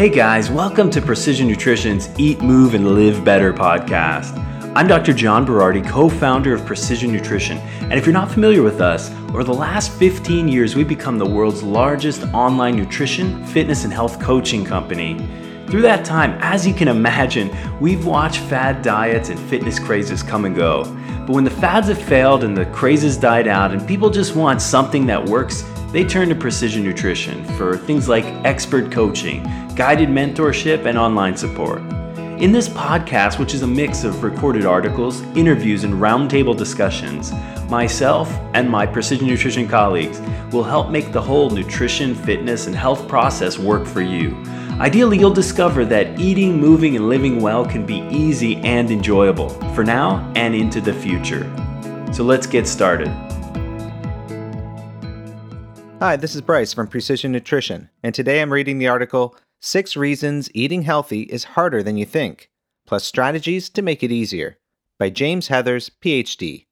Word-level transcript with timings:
Hey 0.00 0.08
guys, 0.08 0.50
welcome 0.50 0.88
to 0.92 1.02
Precision 1.02 1.46
Nutrition's 1.46 2.08
Eat, 2.18 2.40
Move, 2.40 2.72
and 2.72 2.94
Live 2.94 3.22
Better 3.22 3.52
podcast. 3.52 4.34
I'm 4.74 4.86
Dr. 4.86 5.12
John 5.12 5.44
Berardi, 5.44 5.86
co 5.86 6.08
founder 6.08 6.54
of 6.54 6.64
Precision 6.64 7.12
Nutrition. 7.12 7.58
And 7.58 7.92
if 7.92 8.06
you're 8.06 8.14
not 8.14 8.30
familiar 8.30 8.62
with 8.62 8.80
us, 8.80 9.10
over 9.28 9.44
the 9.44 9.52
last 9.52 9.92
15 9.92 10.48
years, 10.48 10.74
we've 10.74 10.88
become 10.88 11.18
the 11.18 11.28
world's 11.28 11.62
largest 11.62 12.22
online 12.32 12.76
nutrition, 12.76 13.44
fitness, 13.44 13.84
and 13.84 13.92
health 13.92 14.18
coaching 14.18 14.64
company. 14.64 15.18
Through 15.66 15.82
that 15.82 16.02
time, 16.02 16.38
as 16.40 16.66
you 16.66 16.72
can 16.72 16.88
imagine, 16.88 17.54
we've 17.78 18.06
watched 18.06 18.40
fad 18.44 18.80
diets 18.80 19.28
and 19.28 19.38
fitness 19.38 19.78
crazes 19.78 20.22
come 20.22 20.46
and 20.46 20.56
go. 20.56 20.84
But 21.26 21.34
when 21.34 21.44
the 21.44 21.50
fads 21.50 21.88
have 21.88 22.00
failed 22.00 22.42
and 22.42 22.56
the 22.56 22.64
crazes 22.64 23.18
died 23.18 23.46
out 23.46 23.70
and 23.70 23.86
people 23.86 24.08
just 24.08 24.34
want 24.34 24.62
something 24.62 25.04
that 25.08 25.22
works, 25.22 25.62
they 25.92 26.04
turn 26.04 26.28
to 26.28 26.34
Precision 26.34 26.84
Nutrition 26.84 27.44
for 27.56 27.76
things 27.76 28.08
like 28.08 28.24
expert 28.44 28.92
coaching, 28.92 29.42
guided 29.74 30.08
mentorship, 30.08 30.86
and 30.86 30.96
online 30.96 31.36
support. 31.36 31.80
In 32.40 32.52
this 32.52 32.68
podcast, 32.68 33.38
which 33.38 33.54
is 33.54 33.62
a 33.62 33.66
mix 33.66 34.04
of 34.04 34.22
recorded 34.22 34.64
articles, 34.64 35.20
interviews, 35.36 35.84
and 35.84 35.94
roundtable 35.94 36.56
discussions, 36.56 37.32
myself 37.68 38.30
and 38.54 38.70
my 38.70 38.86
Precision 38.86 39.26
Nutrition 39.26 39.68
colleagues 39.68 40.20
will 40.52 40.64
help 40.64 40.90
make 40.90 41.12
the 41.12 41.20
whole 41.20 41.50
nutrition, 41.50 42.14
fitness, 42.14 42.66
and 42.66 42.74
health 42.74 43.06
process 43.08 43.58
work 43.58 43.86
for 43.86 44.00
you. 44.00 44.36
Ideally, 44.80 45.18
you'll 45.18 45.30
discover 45.30 45.84
that 45.86 46.18
eating, 46.18 46.58
moving, 46.58 46.96
and 46.96 47.08
living 47.08 47.40
well 47.40 47.66
can 47.66 47.84
be 47.84 48.06
easy 48.10 48.56
and 48.58 48.90
enjoyable 48.90 49.50
for 49.74 49.84
now 49.84 50.32
and 50.34 50.54
into 50.54 50.80
the 50.80 50.94
future. 50.94 51.44
So 52.12 52.24
let's 52.24 52.46
get 52.46 52.66
started. 52.66 53.29
Hi, 56.02 56.16
this 56.16 56.34
is 56.34 56.40
Bryce 56.40 56.72
from 56.72 56.86
Precision 56.86 57.30
Nutrition, 57.30 57.90
and 58.02 58.14
today 58.14 58.40
I'm 58.40 58.54
reading 58.54 58.78
the 58.78 58.88
article 58.88 59.36
Six 59.60 59.98
Reasons 59.98 60.48
Eating 60.54 60.80
Healthy 60.80 61.24
is 61.24 61.44
Harder 61.44 61.82
Than 61.82 61.98
You 61.98 62.06
Think, 62.06 62.48
plus 62.86 63.04
Strategies 63.04 63.68
to 63.68 63.82
Make 63.82 64.02
It 64.02 64.10
Easier 64.10 64.56
by 64.98 65.10
James 65.10 65.50
Heathers, 65.50 65.90
PhD. 66.02 66.64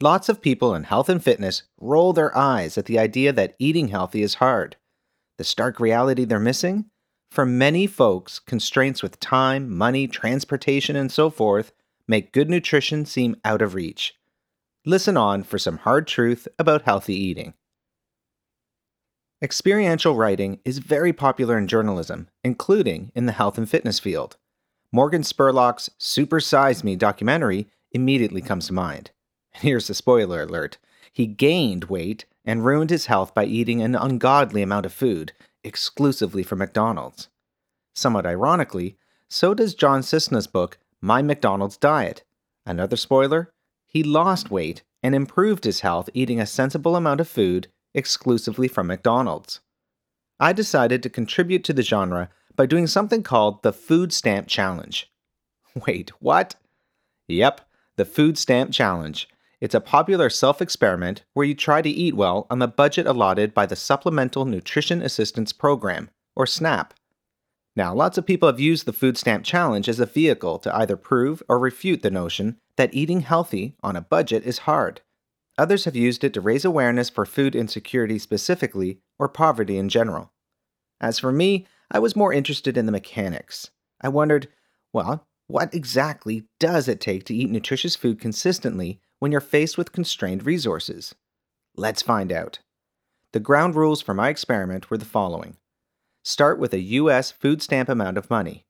Lots 0.00 0.28
of 0.28 0.42
people 0.42 0.74
in 0.74 0.82
health 0.82 1.08
and 1.08 1.22
fitness 1.22 1.62
roll 1.80 2.12
their 2.12 2.36
eyes 2.36 2.76
at 2.76 2.86
the 2.86 2.98
idea 2.98 3.32
that 3.32 3.54
eating 3.60 3.86
healthy 3.88 4.22
is 4.22 4.34
hard. 4.34 4.74
The 5.36 5.44
stark 5.44 5.78
reality 5.78 6.24
they're 6.24 6.40
missing? 6.40 6.86
For 7.30 7.46
many 7.46 7.86
folks, 7.86 8.40
constraints 8.40 9.04
with 9.04 9.20
time, 9.20 9.72
money, 9.72 10.08
transportation, 10.08 10.96
and 10.96 11.12
so 11.12 11.30
forth 11.30 11.70
make 12.08 12.32
good 12.32 12.50
nutrition 12.50 13.06
seem 13.06 13.36
out 13.44 13.62
of 13.62 13.74
reach. 13.74 14.16
Listen 14.84 15.16
on 15.16 15.44
for 15.44 15.60
some 15.60 15.78
hard 15.78 16.08
truth 16.08 16.48
about 16.58 16.82
healthy 16.82 17.14
eating. 17.14 17.54
Experiential 19.40 20.16
writing 20.16 20.58
is 20.64 20.78
very 20.78 21.12
popular 21.12 21.56
in 21.56 21.68
journalism, 21.68 22.26
including 22.42 23.12
in 23.14 23.26
the 23.26 23.32
health 23.32 23.56
and 23.56 23.70
fitness 23.70 24.00
field. 24.00 24.36
Morgan 24.90 25.22
Spurlock's 25.22 25.88
Super 25.96 26.40
Size 26.40 26.82
Me 26.82 26.96
documentary 26.96 27.68
immediately 27.92 28.40
comes 28.40 28.66
to 28.66 28.72
mind. 28.72 29.12
And 29.54 29.62
Here's 29.62 29.86
the 29.86 29.94
spoiler 29.94 30.42
alert 30.42 30.78
he 31.12 31.26
gained 31.26 31.84
weight 31.84 32.24
and 32.44 32.64
ruined 32.64 32.90
his 32.90 33.06
health 33.06 33.32
by 33.32 33.44
eating 33.44 33.80
an 33.80 33.94
ungodly 33.94 34.60
amount 34.60 34.86
of 34.86 34.92
food, 34.92 35.32
exclusively 35.62 36.42
from 36.42 36.58
McDonald's. 36.58 37.28
Somewhat 37.94 38.26
ironically, 38.26 38.96
so 39.28 39.54
does 39.54 39.74
John 39.74 40.02
Cisna's 40.02 40.48
book, 40.48 40.78
My 41.00 41.22
McDonald's 41.22 41.76
Diet. 41.76 42.24
Another 42.66 42.96
spoiler 42.96 43.52
he 43.86 44.02
lost 44.02 44.50
weight 44.50 44.82
and 45.00 45.14
improved 45.14 45.62
his 45.62 45.80
health 45.80 46.10
eating 46.12 46.40
a 46.40 46.46
sensible 46.46 46.96
amount 46.96 47.20
of 47.20 47.28
food 47.28 47.68
exclusively 47.94 48.68
from 48.68 48.86
McDonald's. 48.86 49.60
I 50.40 50.52
decided 50.52 51.02
to 51.02 51.10
contribute 51.10 51.64
to 51.64 51.72
the 51.72 51.82
genre 51.82 52.30
by 52.54 52.66
doing 52.66 52.86
something 52.86 53.22
called 53.22 53.62
the 53.62 53.72
Food 53.72 54.12
Stamp 54.12 54.46
Challenge. 54.48 55.10
Wait, 55.86 56.10
what? 56.20 56.54
Yep, 57.28 57.60
the 57.96 58.04
Food 58.04 58.38
Stamp 58.38 58.72
Challenge. 58.72 59.28
It's 59.60 59.74
a 59.74 59.80
popular 59.80 60.30
self 60.30 60.62
experiment 60.62 61.24
where 61.34 61.46
you 61.46 61.54
try 61.54 61.82
to 61.82 61.88
eat 61.88 62.14
well 62.14 62.46
on 62.48 62.60
the 62.60 62.68
budget 62.68 63.06
allotted 63.06 63.52
by 63.52 63.66
the 63.66 63.76
Supplemental 63.76 64.44
Nutrition 64.44 65.02
Assistance 65.02 65.52
Program, 65.52 66.10
or 66.36 66.46
SNAP. 66.46 66.94
Now, 67.74 67.94
lots 67.94 68.18
of 68.18 68.26
people 68.26 68.48
have 68.48 68.60
used 68.60 68.86
the 68.86 68.92
Food 68.92 69.16
Stamp 69.16 69.44
Challenge 69.44 69.88
as 69.88 70.00
a 70.00 70.06
vehicle 70.06 70.58
to 70.60 70.76
either 70.76 70.96
prove 70.96 71.42
or 71.48 71.58
refute 71.58 72.02
the 72.02 72.10
notion 72.10 72.58
that 72.76 72.94
eating 72.94 73.20
healthy 73.20 73.76
on 73.82 73.96
a 73.96 74.00
budget 74.00 74.44
is 74.44 74.58
hard. 74.58 75.00
Others 75.58 75.86
have 75.86 75.96
used 75.96 76.22
it 76.22 76.32
to 76.34 76.40
raise 76.40 76.64
awareness 76.64 77.10
for 77.10 77.26
food 77.26 77.56
insecurity 77.56 78.18
specifically, 78.20 79.00
or 79.18 79.28
poverty 79.28 79.76
in 79.76 79.88
general. 79.88 80.32
As 81.00 81.18
for 81.18 81.32
me, 81.32 81.66
I 81.90 81.98
was 81.98 82.14
more 82.14 82.32
interested 82.32 82.76
in 82.76 82.86
the 82.86 82.92
mechanics. 82.92 83.70
I 84.00 84.08
wondered, 84.08 84.48
well, 84.92 85.26
what 85.48 85.74
exactly 85.74 86.44
does 86.60 86.86
it 86.86 87.00
take 87.00 87.24
to 87.24 87.34
eat 87.34 87.50
nutritious 87.50 87.96
food 87.96 88.20
consistently 88.20 89.00
when 89.18 89.32
you're 89.32 89.40
faced 89.40 89.76
with 89.76 89.92
constrained 89.92 90.46
resources? 90.46 91.14
Let's 91.76 92.02
find 92.02 92.30
out. 92.30 92.60
The 93.32 93.40
ground 93.40 93.74
rules 93.74 94.00
for 94.00 94.14
my 94.14 94.28
experiment 94.28 94.90
were 94.90 94.98
the 94.98 95.04
following 95.04 95.56
Start 96.22 96.58
with 96.58 96.72
a 96.72 96.80
US 96.80 97.32
food 97.32 97.62
stamp 97.62 97.88
amount 97.88 98.16
of 98.16 98.30
money. 98.30 98.64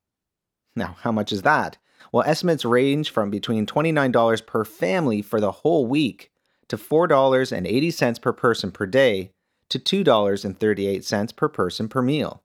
Now, 0.74 0.96
how 1.00 1.12
much 1.12 1.32
is 1.32 1.42
that? 1.42 1.76
Well, 2.12 2.24
estimates 2.26 2.64
range 2.64 3.10
from 3.10 3.28
between 3.28 3.66
$29 3.66 4.46
per 4.46 4.64
family 4.64 5.20
for 5.20 5.40
the 5.40 5.52
whole 5.52 5.86
week 5.86 6.30
to 6.68 6.76
$4.80 6.76 8.20
per 8.20 8.32
person 8.32 8.70
per 8.70 8.86
day 8.86 9.30
to 9.70 9.78
$2.38 9.78 11.36
per 11.36 11.48
person 11.48 11.88
per 11.88 12.02
meal. 12.02 12.42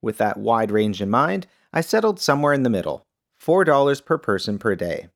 With 0.00 0.18
that 0.18 0.36
wide 0.36 0.70
range 0.70 1.00
in 1.00 1.10
mind, 1.10 1.46
I 1.72 1.80
settled 1.80 2.20
somewhere 2.20 2.52
in 2.52 2.62
the 2.62 2.70
middle 2.70 3.04
$4 3.44 4.04
per 4.04 4.18
person 4.18 4.58
per 4.58 4.74
day. 4.74 5.08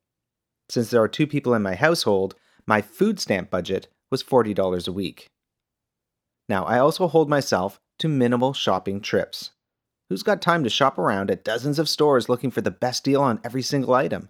Since 0.68 0.90
there 0.90 1.02
are 1.02 1.08
two 1.08 1.26
people 1.26 1.54
in 1.54 1.62
my 1.62 1.76
household, 1.76 2.34
my 2.66 2.82
food 2.82 3.20
stamp 3.20 3.50
budget 3.50 3.88
was 4.10 4.22
$40 4.22 4.88
a 4.88 4.92
week. 4.92 5.28
Now, 6.48 6.64
I 6.64 6.78
also 6.78 7.06
hold 7.06 7.28
myself 7.28 7.80
to 7.98 8.08
minimal 8.08 8.52
shopping 8.52 9.00
trips. 9.00 9.52
Who's 10.08 10.22
got 10.22 10.40
time 10.40 10.62
to 10.64 10.70
shop 10.70 10.98
around 10.98 11.30
at 11.30 11.44
dozens 11.44 11.78
of 11.78 11.88
stores 11.88 12.28
looking 12.28 12.50
for 12.50 12.60
the 12.60 12.70
best 12.70 13.04
deal 13.04 13.20
on 13.20 13.40
every 13.44 13.62
single 13.62 13.94
item? 13.94 14.28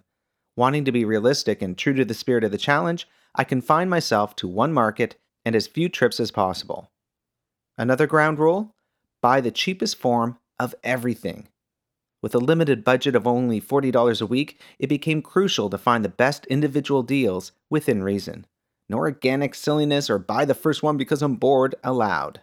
Wanting 0.55 0.85
to 0.85 0.91
be 0.91 1.05
realistic 1.05 1.61
and 1.61 1.77
true 1.77 1.93
to 1.93 2.05
the 2.05 2.15
spirit 2.15 2.43
of 2.43 2.51
the 2.51 2.57
challenge, 2.57 3.07
I 3.37 3.43
confine 3.43 3.87
myself 3.87 4.35
to 4.37 4.47
one 4.47 4.73
market 4.73 5.15
and 5.45 5.55
as 5.55 5.67
few 5.67 5.89
trips 5.89 6.19
as 6.19 6.31
possible. 6.31 6.89
Another 7.77 8.07
ground 8.07 8.39
rule 8.39 8.75
buy 9.21 9.41
the 9.41 9.51
cheapest 9.51 9.97
form 9.97 10.39
of 10.59 10.73
everything. 10.83 11.47
With 12.21 12.33
a 12.33 12.39
limited 12.39 12.83
budget 12.83 13.15
of 13.15 13.27
only 13.27 13.61
$40 13.61 14.21
a 14.21 14.25
week, 14.25 14.59
it 14.79 14.87
became 14.87 15.21
crucial 15.21 15.69
to 15.69 15.77
find 15.77 16.03
the 16.03 16.09
best 16.09 16.47
individual 16.47 17.03
deals 17.03 17.51
within 17.69 18.01
reason. 18.01 18.47
No 18.89 18.97
organic 18.97 19.53
silliness 19.53 20.09
or 20.09 20.17
buy 20.17 20.43
the 20.43 20.55
first 20.55 20.81
one 20.81 20.97
because 20.97 21.21
I'm 21.21 21.35
bored 21.35 21.75
allowed. 21.83 22.41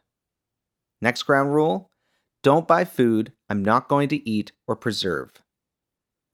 Next 1.02 1.24
ground 1.24 1.52
rule 1.52 1.90
don't 2.42 2.68
buy 2.68 2.84
food 2.84 3.32
I'm 3.48 3.64
not 3.64 3.88
going 3.88 4.08
to 4.10 4.28
eat 4.28 4.52
or 4.68 4.76
preserve. 4.76 5.43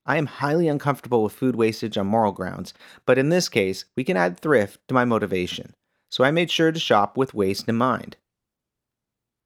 I 0.06 0.16
am 0.16 0.27
highly 0.27 0.69
uncomfortable 0.69 1.22
with 1.22 1.33
food 1.33 1.56
wastage 1.56 1.99
on 1.99 2.06
moral 2.06 2.33
grounds, 2.33 2.75
but 3.06 3.19
in 3.19 3.28
this 3.28 3.49
case, 3.49 3.84
we 3.97 4.05
can 4.05 4.16
add 4.16 4.41
thrift 4.41 4.81
to 4.88 4.94
my 4.94 5.05
motivation, 5.05 5.75
so 6.11 6.25
I 6.25 6.31
made 6.31 6.50
sure 6.50 6.72
to 6.72 6.81
shop 6.81 7.16
with 7.16 7.34
waste 7.34 7.69
in 7.69 7.77
mind. 7.77 8.16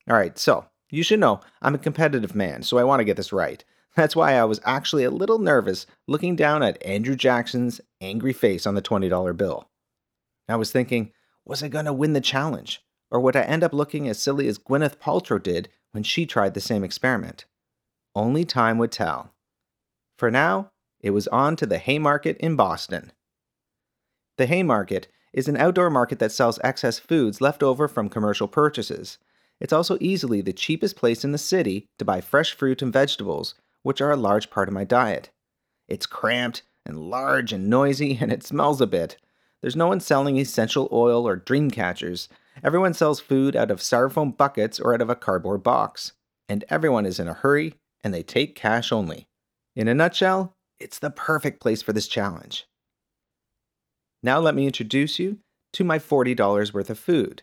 Alright, 0.08 0.38
so, 0.38 0.66
you 0.90 1.02
should 1.02 1.20
know 1.20 1.40
I'm 1.60 1.74
a 1.74 1.78
competitive 1.78 2.34
man, 2.34 2.62
so 2.62 2.78
I 2.78 2.84
want 2.84 3.00
to 3.00 3.04
get 3.04 3.16
this 3.16 3.32
right. 3.32 3.64
That's 3.96 4.16
why 4.16 4.34
I 4.34 4.44
was 4.44 4.60
actually 4.64 5.04
a 5.04 5.10
little 5.10 5.38
nervous 5.38 5.86
looking 6.06 6.36
down 6.36 6.62
at 6.62 6.84
Andrew 6.84 7.16
Jackson's 7.16 7.80
angry 8.00 8.32
face 8.32 8.66
on 8.66 8.74
the 8.74 8.82
$20 8.82 9.36
bill. 9.36 9.68
I 10.48 10.56
was 10.56 10.70
thinking, 10.70 11.12
was 11.44 11.62
I 11.62 11.68
going 11.68 11.84
to 11.84 11.92
win 11.92 12.12
the 12.12 12.20
challenge? 12.20 12.82
Or 13.10 13.20
would 13.20 13.36
I 13.36 13.42
end 13.42 13.62
up 13.62 13.72
looking 13.72 14.08
as 14.08 14.20
silly 14.20 14.48
as 14.48 14.58
Gwyneth 14.58 14.98
Paltrow 14.98 15.42
did 15.42 15.68
when 15.92 16.02
she 16.02 16.26
tried 16.26 16.54
the 16.54 16.60
same 16.60 16.82
experiment? 16.82 17.44
Only 18.14 18.44
time 18.44 18.78
would 18.78 18.92
tell. 18.92 19.33
For 20.16 20.30
now, 20.30 20.70
it 21.00 21.10
was 21.10 21.28
on 21.28 21.56
to 21.56 21.66
the 21.66 21.78
Haymarket 21.78 22.36
in 22.38 22.56
Boston. 22.56 23.12
The 24.36 24.46
Haymarket 24.46 25.08
is 25.32 25.48
an 25.48 25.56
outdoor 25.56 25.90
market 25.90 26.18
that 26.20 26.32
sells 26.32 26.58
excess 26.62 26.98
foods 26.98 27.40
left 27.40 27.62
over 27.62 27.88
from 27.88 28.08
commercial 28.08 28.48
purchases. 28.48 29.18
It's 29.60 29.72
also 29.72 29.98
easily 30.00 30.40
the 30.40 30.52
cheapest 30.52 30.96
place 30.96 31.24
in 31.24 31.32
the 31.32 31.38
city 31.38 31.88
to 31.98 32.04
buy 32.04 32.20
fresh 32.20 32.54
fruit 32.54 32.82
and 32.82 32.92
vegetables, 32.92 33.54
which 33.82 34.00
are 34.00 34.10
a 34.10 34.16
large 34.16 34.50
part 34.50 34.68
of 34.68 34.74
my 34.74 34.84
diet. 34.84 35.30
It's 35.88 36.06
cramped 36.06 36.62
and 36.86 36.98
large 36.98 37.52
and 37.52 37.68
noisy, 37.68 38.18
and 38.20 38.32
it 38.32 38.42
smells 38.42 38.80
a 38.80 38.86
bit. 38.86 39.16
There's 39.60 39.76
no 39.76 39.88
one 39.88 40.00
selling 40.00 40.36
essential 40.36 40.88
oil 40.92 41.26
or 41.26 41.36
dream 41.36 41.70
catchers. 41.70 42.28
Everyone 42.62 42.94
sells 42.94 43.20
food 43.20 43.56
out 43.56 43.70
of 43.70 43.80
styrofoam 43.80 44.36
buckets 44.36 44.78
or 44.78 44.94
out 44.94 45.00
of 45.00 45.10
a 45.10 45.16
cardboard 45.16 45.62
box. 45.62 46.12
And 46.48 46.64
everyone 46.68 47.06
is 47.06 47.18
in 47.18 47.28
a 47.28 47.34
hurry 47.34 47.74
and 48.02 48.12
they 48.12 48.22
take 48.22 48.54
cash 48.54 48.92
only. 48.92 49.26
In 49.76 49.88
a 49.88 49.94
nutshell, 49.94 50.54
it's 50.78 50.98
the 50.98 51.10
perfect 51.10 51.60
place 51.60 51.82
for 51.82 51.92
this 51.92 52.08
challenge. 52.08 52.66
Now 54.22 54.38
let 54.38 54.54
me 54.54 54.66
introduce 54.66 55.18
you 55.18 55.38
to 55.72 55.84
my 55.84 55.98
$40 55.98 56.72
worth 56.72 56.90
of 56.90 56.98
food. 56.98 57.42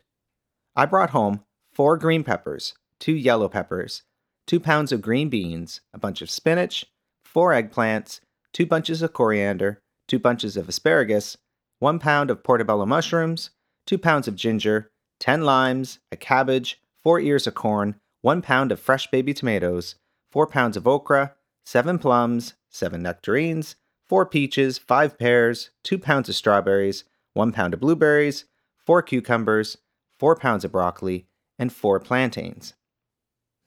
I 0.76 0.86
brought 0.86 1.10
home 1.10 1.44
four 1.74 1.98
green 1.98 2.24
peppers, 2.24 2.74
two 3.00 3.14
yellow 3.14 3.50
peppers, 3.50 4.04
2 4.48 4.60
pounds 4.60 4.92
of 4.92 5.02
green 5.02 5.30
beans, 5.30 5.82
a 5.94 5.98
bunch 5.98 6.22
of 6.22 6.30
spinach, 6.30 6.86
4 7.24 7.52
eggplants, 7.54 8.20
2 8.54 8.66
bunches 8.66 9.02
of 9.02 9.14
coriander, 9.14 9.82
2 10.08 10.20
bunches 10.20 10.58
of 10.58 10.68
asparagus, 10.68 11.38
1 11.80 12.00
pound 12.00 12.30
of 12.30 12.44
portobello 12.44 12.86
mushrooms, 12.86 13.52
2 13.88 13.98
pounds 13.98 14.28
of 14.28 14.36
ginger, 14.36 14.90
10 15.20 15.44
limes, 15.44 16.00
a 16.12 16.18
cabbage, 16.18 16.82
4 17.04 17.20
ears 17.22 17.48
of 17.48 17.54
corn, 17.54 17.96
1 18.22 18.42
pound 18.42 18.72
of 18.72 18.80
fresh 18.80 19.10
baby 19.10 19.34
tomatoes, 19.34 19.96
4 20.32 20.48
pounds 20.48 20.76
of 20.76 20.88
okra, 20.88 21.36
7 21.72 22.00
plums, 22.00 22.56
7 22.68 23.02
nectarines, 23.02 23.78
4 24.10 24.26
peaches, 24.26 24.78
5 24.78 25.18
pears, 25.18 25.70
2 25.86 25.98
pounds 25.98 26.28
of 26.28 26.36
strawberries, 26.36 27.06
1 27.32 27.54
pound 27.54 27.74
of 27.74 27.80
blueberries, 27.80 28.44
4 28.86 29.02
cucumbers, 29.02 29.78
4 30.20 30.36
pounds 30.36 30.66
of 30.66 30.74
broccoli, 30.74 31.28
and 31.58 31.72
4 31.72 32.02
plantains. 32.02 32.74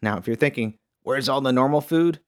Now, 0.02 0.18
if 0.18 0.26
you're 0.26 0.36
thinking, 0.36 0.74
where's 1.02 1.30
all 1.30 1.40
the 1.40 1.50
normal 1.50 1.80
food? 1.80 2.20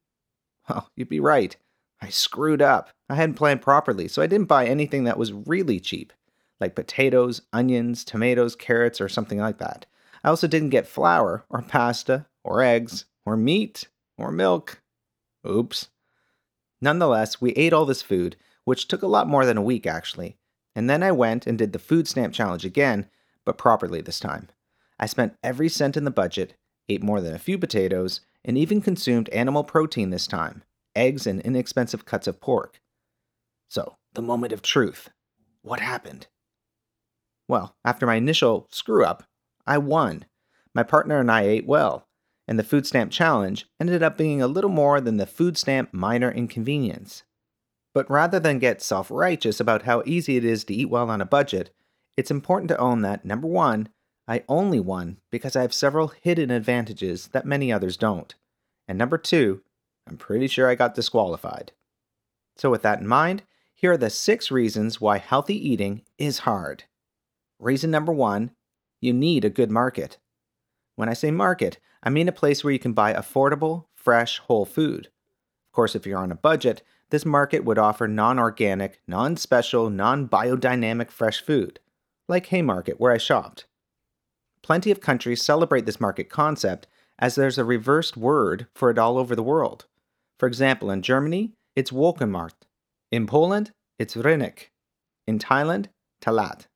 Well, 0.66 0.90
you'd 0.96 1.10
be 1.10 1.20
right. 1.20 1.54
I 2.00 2.08
screwed 2.08 2.62
up. 2.62 2.88
I 3.10 3.14
hadn't 3.16 3.34
planned 3.34 3.60
properly, 3.60 4.08
so 4.08 4.22
I 4.22 4.26
didn't 4.26 4.48
buy 4.48 4.64
anything 4.64 5.04
that 5.04 5.18
was 5.18 5.34
really 5.34 5.78
cheap, 5.78 6.14
like 6.58 6.74
potatoes, 6.74 7.42
onions, 7.52 8.02
tomatoes, 8.02 8.56
carrots, 8.56 8.98
or 8.98 9.10
something 9.10 9.40
like 9.40 9.58
that. 9.58 9.84
I 10.24 10.30
also 10.30 10.48
didn't 10.48 10.70
get 10.70 10.88
flour, 10.88 11.44
or 11.50 11.60
pasta, 11.60 12.24
or 12.42 12.62
eggs, 12.62 13.04
or 13.26 13.36
meat, 13.36 13.88
or 14.16 14.32
milk. 14.32 14.80
Oops. 15.46 15.88
Nonetheless, 16.80 17.40
we 17.40 17.52
ate 17.52 17.72
all 17.72 17.86
this 17.86 18.02
food, 18.02 18.36
which 18.64 18.88
took 18.88 19.02
a 19.02 19.06
lot 19.06 19.28
more 19.28 19.46
than 19.46 19.56
a 19.56 19.62
week 19.62 19.86
actually, 19.86 20.36
and 20.74 20.90
then 20.90 21.02
I 21.02 21.12
went 21.12 21.46
and 21.46 21.56
did 21.56 21.72
the 21.72 21.78
food 21.78 22.06
stamp 22.06 22.34
challenge 22.34 22.64
again, 22.64 23.08
but 23.44 23.58
properly 23.58 24.00
this 24.00 24.20
time. 24.20 24.48
I 24.98 25.06
spent 25.06 25.36
every 25.42 25.68
cent 25.68 25.96
in 25.96 26.04
the 26.04 26.10
budget, 26.10 26.54
ate 26.88 27.02
more 27.02 27.20
than 27.20 27.34
a 27.34 27.38
few 27.38 27.58
potatoes, 27.58 28.20
and 28.44 28.56
even 28.56 28.80
consumed 28.80 29.28
animal 29.30 29.64
protein 29.64 30.10
this 30.10 30.26
time 30.26 30.62
eggs 30.94 31.26
and 31.26 31.40
inexpensive 31.42 32.06
cuts 32.06 32.26
of 32.26 32.40
pork. 32.40 32.80
So, 33.68 33.96
the 34.14 34.22
moment 34.22 34.52
of 34.52 34.62
truth. 34.62 35.10
What 35.62 35.80
happened? 35.80 36.26
Well, 37.48 37.76
after 37.84 38.06
my 38.06 38.14
initial 38.14 38.66
screw 38.70 39.04
up, 39.04 39.24
I 39.66 39.78
won. 39.78 40.24
My 40.74 40.82
partner 40.82 41.20
and 41.20 41.30
I 41.30 41.42
ate 41.42 41.66
well, 41.66 42.05
and 42.48 42.58
the 42.58 42.64
food 42.64 42.86
stamp 42.86 43.10
challenge 43.10 43.66
ended 43.80 44.02
up 44.02 44.16
being 44.16 44.40
a 44.40 44.46
little 44.46 44.70
more 44.70 45.00
than 45.00 45.16
the 45.16 45.26
food 45.26 45.56
stamp 45.56 45.92
minor 45.92 46.30
inconvenience. 46.30 47.24
But 47.94 48.10
rather 48.10 48.38
than 48.38 48.58
get 48.58 48.82
self 48.82 49.10
righteous 49.10 49.58
about 49.58 49.82
how 49.82 50.02
easy 50.04 50.36
it 50.36 50.44
is 50.44 50.64
to 50.64 50.74
eat 50.74 50.90
well 50.90 51.10
on 51.10 51.20
a 51.20 51.26
budget, 51.26 51.70
it's 52.16 52.30
important 52.30 52.68
to 52.68 52.78
own 52.78 53.02
that 53.02 53.24
number 53.24 53.46
one, 53.46 53.88
I 54.28 54.44
only 54.48 54.80
won 54.80 55.18
because 55.30 55.56
I 55.56 55.62
have 55.62 55.74
several 55.74 56.08
hidden 56.08 56.50
advantages 56.50 57.28
that 57.28 57.46
many 57.46 57.72
others 57.72 57.96
don't. 57.96 58.34
And 58.88 58.98
number 58.98 59.18
two, 59.18 59.62
I'm 60.08 60.16
pretty 60.16 60.46
sure 60.46 60.68
I 60.68 60.74
got 60.74 60.94
disqualified. 60.94 61.72
So, 62.56 62.70
with 62.70 62.82
that 62.82 63.00
in 63.00 63.06
mind, 63.06 63.42
here 63.74 63.92
are 63.92 63.98
the 63.98 64.10
six 64.10 64.50
reasons 64.50 65.00
why 65.00 65.18
healthy 65.18 65.56
eating 65.56 66.02
is 66.18 66.40
hard. 66.40 66.84
Reason 67.58 67.90
number 67.90 68.12
one 68.12 68.52
you 69.00 69.12
need 69.12 69.44
a 69.44 69.50
good 69.50 69.70
market. 69.70 70.18
When 70.96 71.08
I 71.08 71.14
say 71.14 71.30
market, 71.30 71.78
I 72.02 72.10
mean 72.10 72.28
a 72.28 72.32
place 72.32 72.64
where 72.64 72.72
you 72.72 72.78
can 72.78 72.92
buy 72.92 73.12
affordable, 73.12 73.84
fresh, 73.94 74.38
whole 74.38 74.64
food. 74.64 75.06
Of 75.06 75.72
course, 75.72 75.94
if 75.94 76.06
you're 76.06 76.18
on 76.18 76.32
a 76.32 76.36
budget, 76.36 76.82
this 77.10 77.24
market 77.24 77.64
would 77.64 77.78
offer 77.78 78.08
non 78.08 78.38
organic, 78.38 79.00
non 79.06 79.36
special, 79.36 79.90
non 79.90 80.28
biodynamic 80.28 81.10
fresh 81.10 81.40
food, 81.40 81.78
like 82.28 82.46
Haymarket, 82.46 82.98
where 82.98 83.12
I 83.12 83.18
shopped. 83.18 83.66
Plenty 84.62 84.90
of 84.90 85.00
countries 85.00 85.42
celebrate 85.42 85.86
this 85.86 86.00
market 86.00 86.28
concept 86.28 86.88
as 87.18 87.34
there's 87.34 87.58
a 87.58 87.64
reversed 87.64 88.16
word 88.16 88.66
for 88.74 88.90
it 88.90 88.98
all 88.98 89.18
over 89.18 89.36
the 89.36 89.42
world. 89.42 89.86
For 90.38 90.46
example, 90.46 90.90
in 90.90 91.02
Germany, 91.02 91.52
it's 91.74 91.90
Wochenmarkt. 91.90 92.66
In 93.12 93.26
Poland, 93.26 93.72
it's 93.98 94.16
Rynek. 94.16 94.70
In 95.26 95.38
Thailand, 95.38 95.86
Talat. 96.20 96.66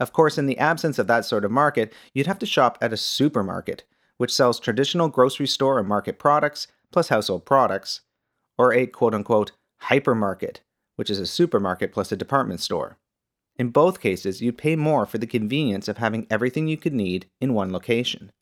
Of 0.00 0.12
course, 0.12 0.38
in 0.38 0.46
the 0.46 0.58
absence 0.58 0.98
of 0.98 1.06
that 1.06 1.24
sort 1.24 1.44
of 1.44 1.50
market, 1.50 1.92
you'd 2.12 2.26
have 2.26 2.38
to 2.40 2.46
shop 2.46 2.78
at 2.80 2.92
a 2.92 2.96
supermarket, 2.96 3.84
which 4.16 4.34
sells 4.34 4.58
traditional 4.58 5.08
grocery 5.08 5.46
store 5.46 5.78
and 5.78 5.88
market 5.88 6.18
products 6.18 6.66
plus 6.92 7.08
household 7.08 7.44
products, 7.44 8.00
or 8.58 8.72
a 8.72 8.86
quote 8.86 9.14
unquote 9.14 9.52
hypermarket, 9.84 10.58
which 10.96 11.10
is 11.10 11.18
a 11.18 11.26
supermarket 11.26 11.92
plus 11.92 12.12
a 12.12 12.16
department 12.16 12.60
store. 12.60 12.98
In 13.56 13.68
both 13.70 14.00
cases, 14.00 14.42
you'd 14.42 14.58
pay 14.58 14.74
more 14.74 15.06
for 15.06 15.18
the 15.18 15.26
convenience 15.26 15.86
of 15.86 15.98
having 15.98 16.26
everything 16.28 16.66
you 16.66 16.76
could 16.76 16.94
need 16.94 17.26
in 17.40 17.54
one 17.54 17.72
location. 17.72 18.32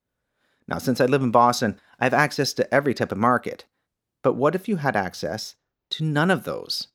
Now, 0.66 0.78
since 0.78 1.00
I 1.00 1.06
live 1.06 1.22
in 1.22 1.31
Boston, 1.31 1.78
I 2.00 2.04
have 2.04 2.14
access 2.14 2.52
to 2.54 2.75
every 2.75 2.94
type 2.94 3.12
of 3.12 3.19
market. 3.19 3.66
But 4.22 4.34
what 4.34 4.54
if 4.54 4.69
you 4.69 4.76
had 4.76 4.96
access 4.96 5.56
to 5.90 6.04
none 6.04 6.31
of 6.31 6.44
those? 6.44 6.88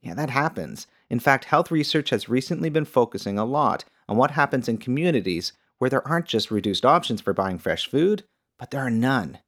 Yeah, 0.00 0.14
that 0.14 0.30
happens. 0.30 0.86
In 1.12 1.20
fact, 1.20 1.44
health 1.44 1.70
research 1.70 2.08
has 2.08 2.30
recently 2.30 2.70
been 2.70 2.86
focusing 2.86 3.38
a 3.38 3.44
lot 3.44 3.84
on 4.08 4.16
what 4.16 4.30
happens 4.30 4.66
in 4.66 4.78
communities 4.78 5.52
where 5.76 5.90
there 5.90 6.08
aren't 6.08 6.24
just 6.24 6.50
reduced 6.50 6.86
options 6.86 7.20
for 7.20 7.34
buying 7.34 7.58
fresh 7.58 7.86
food, 7.86 8.24
but 8.58 8.70
there 8.70 8.80
are 8.80 8.88
none. 8.88 9.38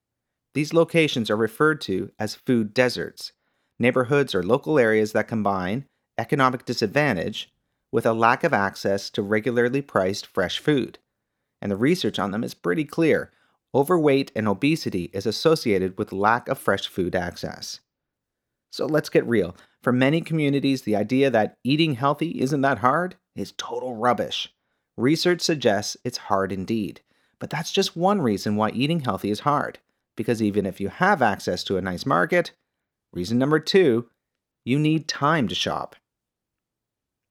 These 0.53 0.75
locations 0.75 1.31
are 1.31 1.39
referred 1.39 1.81
to 1.81 2.11
as 2.19 2.35
food 2.35 2.75
deserts, 2.75 3.33
neighborhoods 3.79 4.35
or 4.35 4.43
local 4.43 4.79
areas 4.79 5.13
that 5.13 5.27
combine 5.27 5.87
economic 6.19 6.67
disadvantage 6.67 7.51
with 7.91 8.05
a 8.05 8.13
lack 8.13 8.45
of 8.45 8.53
access 8.53 9.09
to 9.09 9.23
regularly 9.23 9.81
priced 9.81 10.27
fresh 10.27 10.59
food. 10.59 10.99
And 11.63 11.73
the 11.73 11.77
research 11.77 12.19
on 12.19 12.31
them 12.31 12.45
is 12.45 12.53
pretty 12.53 12.85
clear. 12.85 13.33
Overweight 13.75 14.31
and 14.37 14.47
obesity 14.47 15.05
is 15.15 15.25
associated 15.25 15.97
with 15.97 16.13
lack 16.13 16.47
of 16.47 16.59
fresh 16.59 16.89
food 16.89 17.17
access. 17.17 17.81
So 18.71 18.85
let's 18.85 19.09
get 19.09 19.27
real. 19.27 19.57
For 19.85 19.93
many 19.93 20.23
communities, 20.23 20.81
the 20.81 20.97
idea 20.97 21.29
that 21.29 21.59
eating 21.63 21.97
healthy 21.97 22.41
isn't 22.41 22.63
that 22.63 22.79
hard 22.79 23.17
is 23.37 23.53
total 23.59 23.95
rubbish. 23.95 24.51
Research 24.97 25.43
suggests 25.43 25.95
it's 26.03 26.17
hard 26.17 26.53
indeed. 26.53 27.03
But 27.39 27.51
that's 27.51 27.71
just 27.71 27.95
one 27.95 28.23
reason 28.23 28.57
why 28.57 28.71
eating 28.71 29.01
healthy 29.01 29.31
is 29.31 29.41
hard. 29.41 29.81
Because 30.17 30.43
even 30.43 30.65
if 30.65 30.81
you 30.81 30.89
have 30.89 31.21
access 31.21 31.63
to 31.65 31.77
a 31.77 31.83
nice 31.83 32.07
market, 32.07 32.53
reason 33.13 33.39
number 33.39 33.61
two, 33.61 34.09
you 34.65 34.79
need 34.79 35.07
time 35.07 35.49
to 35.49 35.55
shop. 35.55 35.97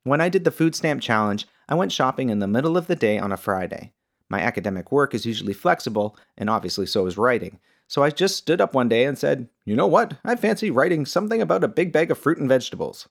When 0.04 0.22
I 0.22 0.30
did 0.30 0.44
the 0.44 0.52
food 0.52 0.76
stamp 0.76 1.02
challenge, 1.02 1.48
I 1.68 1.74
went 1.74 1.92
shopping 1.92 2.30
in 2.30 2.38
the 2.38 2.46
middle 2.46 2.78
of 2.78 2.86
the 2.86 2.96
day 2.96 3.18
on 3.18 3.32
a 3.32 3.38
Friday. 3.38 3.94
My 4.30 4.42
academic 4.42 4.92
work 4.92 5.16
is 5.16 5.26
usually 5.26 5.54
flexible, 5.54 6.16
and 6.38 6.52
obviously 6.52 6.86
so 6.86 7.08
is 7.08 7.18
writing. 7.18 7.60
So 7.94 8.02
I 8.02 8.10
just 8.10 8.36
stood 8.36 8.60
up 8.60 8.74
one 8.74 8.90
day 8.90 9.06
and 9.06 9.16
said, 9.16 9.50
You 9.66 9.76
know 9.76 9.86
what? 9.86 10.16
I 10.26 10.36
fancy 10.36 10.72
writing 10.72 11.06
something 11.06 11.44
about 11.44 11.64
a 11.64 11.68
big 11.68 11.92
bag 11.92 12.10
of 12.10 12.18
fruit 12.18 12.40
and 12.40 12.50
vegetables. 12.50 13.08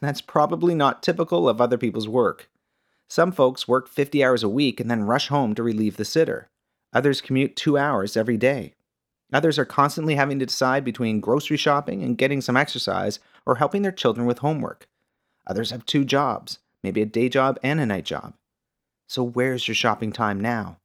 That's 0.00 0.20
probably 0.20 0.72
not 0.72 1.02
typical 1.02 1.48
of 1.48 1.60
other 1.60 1.76
people's 1.76 2.06
work. 2.06 2.48
Some 3.08 3.32
folks 3.32 3.66
work 3.66 3.88
50 3.88 4.22
hours 4.22 4.44
a 4.44 4.48
week 4.48 4.78
and 4.78 4.88
then 4.88 5.02
rush 5.02 5.26
home 5.26 5.52
to 5.56 5.64
relieve 5.64 5.96
the 5.96 6.04
sitter. 6.04 6.48
Others 6.92 7.22
commute 7.22 7.56
two 7.56 7.76
hours 7.76 8.16
every 8.16 8.36
day. 8.36 8.74
Others 9.32 9.58
are 9.58 9.64
constantly 9.64 10.14
having 10.14 10.38
to 10.38 10.46
decide 10.46 10.84
between 10.84 11.18
grocery 11.18 11.56
shopping 11.56 12.04
and 12.04 12.16
getting 12.16 12.40
some 12.40 12.56
exercise 12.56 13.18
or 13.44 13.56
helping 13.56 13.82
their 13.82 13.90
children 13.90 14.28
with 14.28 14.38
homework. 14.38 14.86
Others 15.48 15.72
have 15.72 15.86
two 15.86 16.04
jobs, 16.04 16.60
maybe 16.84 17.02
a 17.02 17.06
day 17.06 17.28
job 17.28 17.58
and 17.64 17.80
a 17.80 17.86
night 17.86 18.04
job. 18.04 18.34
So, 19.08 19.24
where's 19.24 19.66
your 19.66 19.74
shopping 19.74 20.12
time 20.12 20.38
now? 20.40 20.78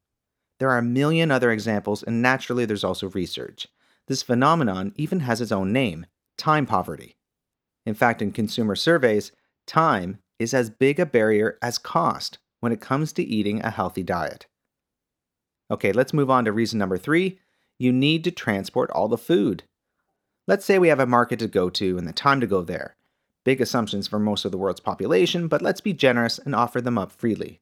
There 0.59 0.69
are 0.69 0.77
a 0.77 0.83
million 0.83 1.31
other 1.31 1.51
examples, 1.51 2.03
and 2.03 2.21
naturally, 2.21 2.65
there's 2.65 2.83
also 2.83 3.09
research. 3.09 3.67
This 4.07 4.23
phenomenon 4.23 4.93
even 4.95 5.21
has 5.21 5.41
its 5.41 5.51
own 5.51 5.73
name 5.73 6.05
time 6.37 6.65
poverty. 6.65 7.15
In 7.85 7.93
fact, 7.93 8.21
in 8.21 8.31
consumer 8.31 8.75
surveys, 8.75 9.31
time 9.65 10.19
is 10.37 10.53
as 10.53 10.69
big 10.69 10.99
a 10.99 11.05
barrier 11.05 11.57
as 11.61 11.77
cost 11.77 12.37
when 12.59 12.71
it 12.71 12.81
comes 12.81 13.11
to 13.13 13.23
eating 13.23 13.61
a 13.61 13.71
healthy 13.71 14.03
diet. 14.03 14.47
Okay, 15.71 15.91
let's 15.91 16.13
move 16.13 16.29
on 16.29 16.45
to 16.45 16.51
reason 16.51 16.79
number 16.79 16.97
three 16.97 17.39
you 17.81 17.93
need 17.93 18.25
to 18.25 18.31
transport 18.31 18.91
all 18.91 19.07
the 19.07 19.17
food. 19.17 19.63
Let's 20.47 20.65
say 20.65 20.77
we 20.77 20.89
have 20.89 20.99
a 20.99 21.05
market 21.05 21.39
to 21.39 21.47
go 21.47 21.69
to 21.69 21.97
and 21.97 22.05
the 22.05 22.11
time 22.11 22.41
to 22.41 22.47
go 22.47 22.61
there. 22.61 22.97
Big 23.45 23.61
assumptions 23.61 24.05
for 24.05 24.19
most 24.19 24.43
of 24.43 24.51
the 24.51 24.57
world's 24.57 24.81
population, 24.81 25.47
but 25.47 25.61
let's 25.61 25.79
be 25.79 25.93
generous 25.93 26.39
and 26.39 26.53
offer 26.53 26.81
them 26.81 26.97
up 26.97 27.11
freely. 27.11 27.61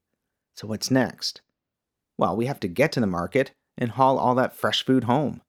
So, 0.56 0.68
what's 0.68 0.89
next? 0.89 1.42
Well, 2.18 2.36
we 2.36 2.48
have 2.48 2.60
to 2.62 2.68
get 2.68 2.92
to 2.94 3.00
the 3.00 3.08
market 3.08 3.52
and 3.78 3.92
haul 3.92 4.18
all 4.18 4.34
that 4.36 4.56
fresh 4.56 4.84
food 4.84 5.04
home, 5.04 5.42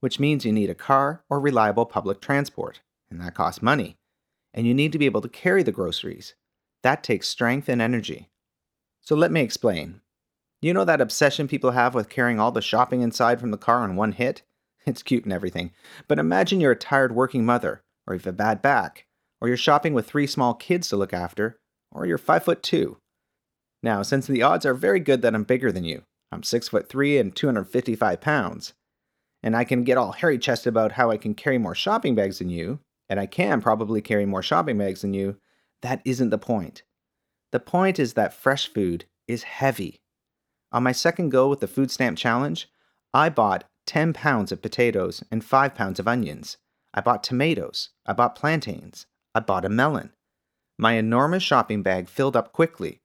which 0.00 0.18
means 0.18 0.44
you 0.44 0.52
need 0.52 0.70
a 0.70 0.74
car 0.74 1.22
or 1.28 1.38
reliable 1.38 1.84
public 1.84 2.20
transport, 2.20 2.80
and 3.10 3.20
that 3.20 3.34
costs 3.34 3.62
money. 3.62 3.96
And 4.54 4.66
you 4.66 4.74
need 4.74 4.92
to 4.92 4.98
be 4.98 5.06
able 5.06 5.20
to 5.20 5.28
carry 5.28 5.62
the 5.62 5.72
groceries. 5.72 6.34
That 6.82 7.02
takes 7.02 7.28
strength 7.28 7.68
and 7.68 7.82
energy. 7.82 8.28
So, 9.00 9.14
let 9.14 9.32
me 9.32 9.42
explain. 9.42 10.00
You 10.62 10.72
know 10.72 10.84
that 10.84 11.00
obsession 11.00 11.46
people 11.46 11.72
have 11.72 11.94
with 11.94 12.08
carrying 12.08 12.40
all 12.40 12.52
the 12.52 12.62
shopping 12.62 13.02
inside 13.02 13.38
from 13.38 13.50
the 13.50 13.58
car 13.58 13.84
in 13.84 13.96
one 13.96 14.12
hit? 14.12 14.42
It's 14.86 15.02
cute 15.02 15.24
and 15.24 15.32
everything, 15.32 15.72
but 16.08 16.18
imagine 16.18 16.60
you're 16.60 16.72
a 16.72 16.76
tired 16.76 17.14
working 17.14 17.46
mother, 17.46 17.82
or 18.06 18.14
you've 18.14 18.26
a 18.26 18.32
bad 18.32 18.60
back, 18.60 19.06
or 19.40 19.48
you're 19.48 19.56
shopping 19.56 19.94
with 19.94 20.06
three 20.06 20.26
small 20.26 20.52
kids 20.52 20.88
to 20.88 20.96
look 20.96 21.14
after, 21.14 21.58
or 21.90 22.04
you're 22.04 22.18
5 22.18 22.44
foot 22.44 22.62
2. 22.62 22.98
Now, 23.82 24.02
since 24.02 24.26
the 24.26 24.42
odds 24.42 24.66
are 24.66 24.74
very 24.74 25.00
good 25.00 25.22
that 25.22 25.34
I'm 25.34 25.44
bigger 25.44 25.72
than 25.72 25.84
you, 25.84 26.02
I'm 26.32 26.42
6 26.42 26.68
foot 26.68 26.88
3 26.88 27.18
and 27.18 27.34
255 27.34 28.20
pounds. 28.20 28.74
and 29.44 29.54
I 29.54 29.64
can 29.64 29.84
get 29.84 29.98
all 29.98 30.12
hairy 30.12 30.38
chested 30.38 30.70
about 30.70 30.92
how 30.92 31.10
I 31.10 31.18
can 31.18 31.34
carry 31.34 31.58
more 31.58 31.74
shopping 31.74 32.14
bags 32.14 32.38
than 32.38 32.48
you, 32.48 32.80
and 33.10 33.20
I 33.20 33.26
can 33.26 33.60
probably 33.60 34.00
carry 34.00 34.24
more 34.24 34.42
shopping 34.42 34.78
bags 34.78 35.02
than 35.02 35.12
you, 35.12 35.36
that 35.82 36.00
isn't 36.06 36.30
the 36.30 36.38
point. 36.38 36.82
The 37.52 37.60
point 37.60 37.98
is 37.98 38.14
that 38.14 38.32
fresh 38.32 38.66
food 38.72 39.04
is 39.28 39.42
heavy. 39.42 40.00
On 40.72 40.82
my 40.82 40.92
second 40.92 41.28
go 41.28 41.46
with 41.48 41.60
the 41.60 41.68
food 41.68 41.90
stamp 41.90 42.16
challenge, 42.16 42.70
I 43.12 43.28
bought 43.28 43.64
10 43.86 44.14
pounds 44.14 44.50
of 44.50 44.62
potatoes 44.62 45.22
and 45.30 45.44
5 45.44 45.74
pounds 45.74 46.00
of 46.00 46.08
onions. 46.08 46.56
I 46.94 47.02
bought 47.02 47.22
tomatoes. 47.22 47.90
I 48.06 48.14
bought 48.14 48.34
plantains. 48.34 49.04
I 49.34 49.40
bought 49.40 49.66
a 49.66 49.68
melon. 49.68 50.12
My 50.78 50.94
enormous 50.94 51.42
shopping 51.42 51.82
bag 51.82 52.08
filled 52.08 52.34
up 52.34 52.52
quickly. 52.52 53.02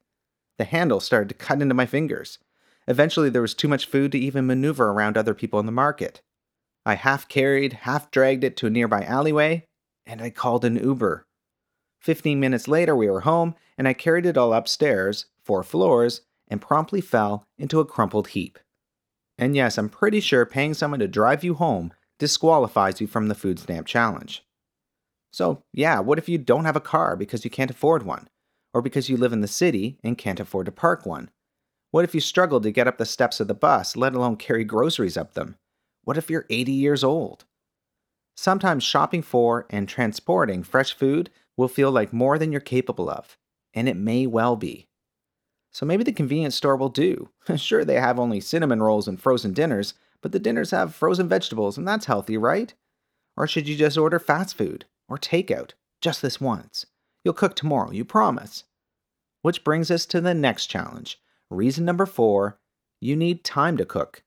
The 0.58 0.64
handle 0.64 1.02
started 1.02 1.28
to 1.30 1.36
cut 1.36 1.62
into 1.62 1.76
my 1.76 1.86
fingers. 1.86 2.40
Eventually, 2.89 3.29
there 3.29 3.41
was 3.43 3.53
too 3.53 3.67
much 3.67 3.86
food 3.86 4.12
to 4.12 4.19
even 4.19 4.48
maneuver 4.48 4.89
around 4.89 5.15
other 5.15 5.36
people 5.36 5.60
in 5.60 5.67
the 5.67 5.72
market. 5.72 6.22
I 6.86 6.96
half 6.96 7.29
carried, 7.29 7.74
half 7.74 8.10
dragged 8.10 8.43
it 8.43 8.58
to 8.58 8.67
a 8.67 8.72
nearby 8.72 9.03
alleyway, 9.03 9.65
and 10.08 10.22
I 10.22 10.31
called 10.31 10.65
an 10.65 10.75
Uber. 10.75 11.24
Fifteen 12.01 12.39
minutes 12.39 12.67
later, 12.67 12.96
we 12.96 13.08
were 13.08 13.22
home, 13.22 13.53
and 13.77 13.88
I 13.88 13.93
carried 13.93 14.25
it 14.25 14.38
all 14.38 14.53
upstairs, 14.53 15.27
four 15.43 15.62
floors, 15.62 16.22
and 16.48 16.62
promptly 16.62 17.00
fell 17.00 17.43
into 17.60 17.79
a 17.79 17.86
crumpled 17.86 18.29
heap. 18.29 18.58
And 19.38 19.55
yes, 19.55 19.77
I'm 19.77 19.89
pretty 19.89 20.19
sure 20.19 20.46
paying 20.46 20.74
someone 20.74 21.00
to 21.00 21.08
drive 21.08 21.43
you 21.43 21.53
home 21.53 21.93
disqualifies 22.17 23.00
you 23.00 23.08
from 23.08 23.27
the 23.27 23.36
food 23.36 23.60
stamp 23.60 23.86
challenge. 23.86 24.43
So, 25.31 25.62
yeah, 25.74 26.00
what 26.00 26.17
if 26.17 26.27
you 26.27 26.39
don't 26.39 26.65
have 26.65 26.75
a 26.75 26.81
car 26.81 27.15
because 27.15 27.46
you 27.46 27.51
can't 27.51 27.72
afford 27.72 28.03
one? 28.03 28.27
Or 28.74 28.81
because 28.81 29.10
you 29.10 29.17
live 29.17 29.31
in 29.31 29.41
the 29.41 29.48
city 29.48 30.00
and 30.03 30.17
can't 30.17 30.39
afford 30.39 30.65
to 30.65 30.72
park 30.72 31.05
one? 31.05 31.29
What 31.91 32.05
if 32.05 32.13
you 32.13 32.22
struggle 32.22 32.62
to 32.62 32.72
get 32.72 32.88
up 32.88 33.00
the 33.00 33.05
steps 33.05 33.39
of 33.39 33.48
the 33.48 33.55
bus, 33.55 33.96
let 33.96 34.13
alone 34.13 34.38
carry 34.38 34.63
groceries 34.63 35.17
up 35.17 35.34
them? 35.34 35.55
What 36.03 36.17
if 36.17 36.29
you're 36.29 36.46
80 36.50 36.72
years 36.72 37.03
old? 37.03 37.46
Sometimes 38.38 38.84
shopping 38.84 39.24
for 39.24 39.65
and 39.72 39.89
transporting 39.89 40.62
fresh 40.62 40.93
food 40.93 41.31
will 41.58 41.67
feel 41.67 41.91
like 41.91 42.13
more 42.13 42.38
than 42.38 42.51
you're 42.51 42.62
capable 42.62 43.10
of, 43.10 43.38
and 43.74 43.89
it 43.89 43.98
may 43.98 44.27
well 44.27 44.55
be. 44.55 44.88
So 45.72 45.86
maybe 45.86 46.03
the 46.03 46.12
convenience 46.12 46.55
store 46.55 46.75
will 46.75 46.89
do. 46.89 47.29
sure, 47.58 47.84
they 47.84 48.00
have 48.00 48.19
only 48.19 48.39
cinnamon 48.39 48.84
rolls 48.84 49.08
and 49.08 49.19
frozen 49.19 49.53
dinners, 49.53 49.96
but 50.22 50.31
the 50.31 50.39
dinners 50.39 50.72
have 50.72 50.93
frozen 50.93 51.27
vegetables, 51.27 51.75
and 51.77 51.88
that's 51.88 52.05
healthy, 52.05 52.38
right? 52.38 52.74
Or 53.36 53.48
should 53.48 53.67
you 53.67 53.75
just 53.75 53.98
order 53.98 54.19
fast 54.19 54.55
food 54.55 54.86
or 55.08 55.17
takeout 55.17 55.72
just 56.01 56.22
this 56.22 56.39
once? 56.39 56.86
You'll 57.24 57.34
cook 57.34 57.55
tomorrow, 57.55 57.91
you 57.91 58.05
promise. 58.05 58.63
Which 59.41 59.63
brings 59.63 59.89
us 59.89 60.05
to 60.08 60.22
the 60.22 60.34
next 60.36 60.67
challenge 60.67 61.19
Reason 61.50 61.84
number 61.84 62.06
four 62.06 62.60
you 63.01 63.15
need 63.15 63.44
time 63.44 63.77
to 63.77 63.86
cook. 63.86 64.24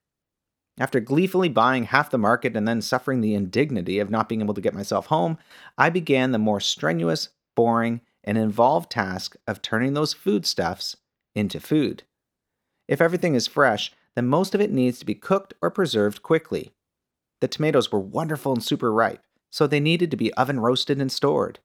After 0.78 0.98
gleefully 0.98 1.50
buying 1.50 1.84
half 1.84 2.10
the 2.10 2.18
market 2.18 2.56
and 2.56 2.66
then 2.66 2.80
suffering 2.80 3.20
the 3.20 3.34
indignity 3.34 3.98
of 3.98 4.10
not 4.10 4.28
being 4.28 4.40
able 4.40 4.54
to 4.54 4.60
get 4.60 4.74
myself 4.74 5.06
home, 5.06 5.36
I 5.76 5.90
began 5.90 6.32
the 6.32 6.38
more 6.38 6.60
strenuous, 6.60 7.28
boring, 7.54 8.00
and 8.24 8.38
involved 8.38 8.90
task 8.90 9.36
of 9.46 9.60
turning 9.60 9.92
those 9.92 10.14
foodstuffs 10.14 10.96
into 11.34 11.60
food. 11.60 12.04
If 12.88 13.00
everything 13.00 13.34
is 13.34 13.46
fresh, 13.46 13.92
then 14.16 14.26
most 14.26 14.54
of 14.54 14.60
it 14.60 14.72
needs 14.72 14.98
to 15.00 15.06
be 15.06 15.14
cooked 15.14 15.54
or 15.60 15.70
preserved 15.70 16.22
quickly. 16.22 16.72
The 17.40 17.48
tomatoes 17.48 17.92
were 17.92 18.00
wonderful 18.00 18.52
and 18.52 18.62
super 18.62 18.92
ripe, 18.92 19.22
so 19.50 19.66
they 19.66 19.80
needed 19.80 20.10
to 20.10 20.16
be 20.16 20.32
oven 20.34 20.60
roasted 20.60 21.00
and 21.00 21.12
stored. 21.12 21.58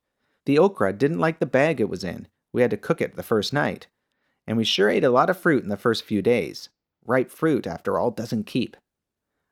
The 0.45 0.59
okra 0.59 0.93
didn't 0.93 1.19
like 1.19 1.39
the 1.39 1.45
bag 1.45 1.79
it 1.79 1.89
was 1.89 2.03
in, 2.03 2.27
we 2.51 2.61
had 2.61 2.71
to 2.71 2.77
cook 2.77 3.01
it 3.01 3.15
the 3.15 3.23
first 3.23 3.53
night 3.53 3.87
and 4.47 4.57
we 4.57 4.63
sure 4.63 4.89
ate 4.89 5.03
a 5.03 5.09
lot 5.09 5.29
of 5.29 5.37
fruit 5.37 5.63
in 5.63 5.69
the 5.69 5.77
first 5.77 6.05
few 6.05 6.21
days. 6.21 6.69
Ripe 7.05 7.29
fruit, 7.29 7.67
after 7.67 7.99
all, 7.99 8.11
doesn't 8.11 8.45
keep. 8.45 8.77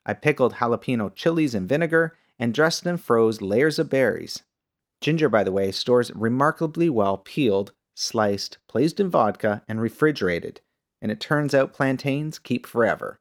I 0.06 0.14
pickled 0.14 0.56
jalapeno 0.56 1.14
chilies 1.14 1.54
in 1.54 1.68
vinegar 1.68 2.16
and 2.40 2.54
dressed 2.54 2.86
and 2.86 3.00
froze 3.00 3.42
layers 3.42 3.80
of 3.80 3.90
berries. 3.90 4.44
Ginger, 5.02 5.30
by 5.30 5.44
the 5.44 5.52
way, 5.52 5.72
stores 5.72 6.12
remarkably 6.16 6.90
well 6.90 7.18
peeled, 7.18 7.74
sliced, 7.96 8.58
placed 8.68 9.00
in 9.00 9.10
vodka, 9.10 9.64
and 9.68 9.82
refrigerated, 9.82 10.62
and 11.02 11.12
it 11.12 11.20
turns 11.20 11.54
out 11.54 11.74
plantains 11.74 12.40
keep 12.40 12.66
forever. 12.66 13.20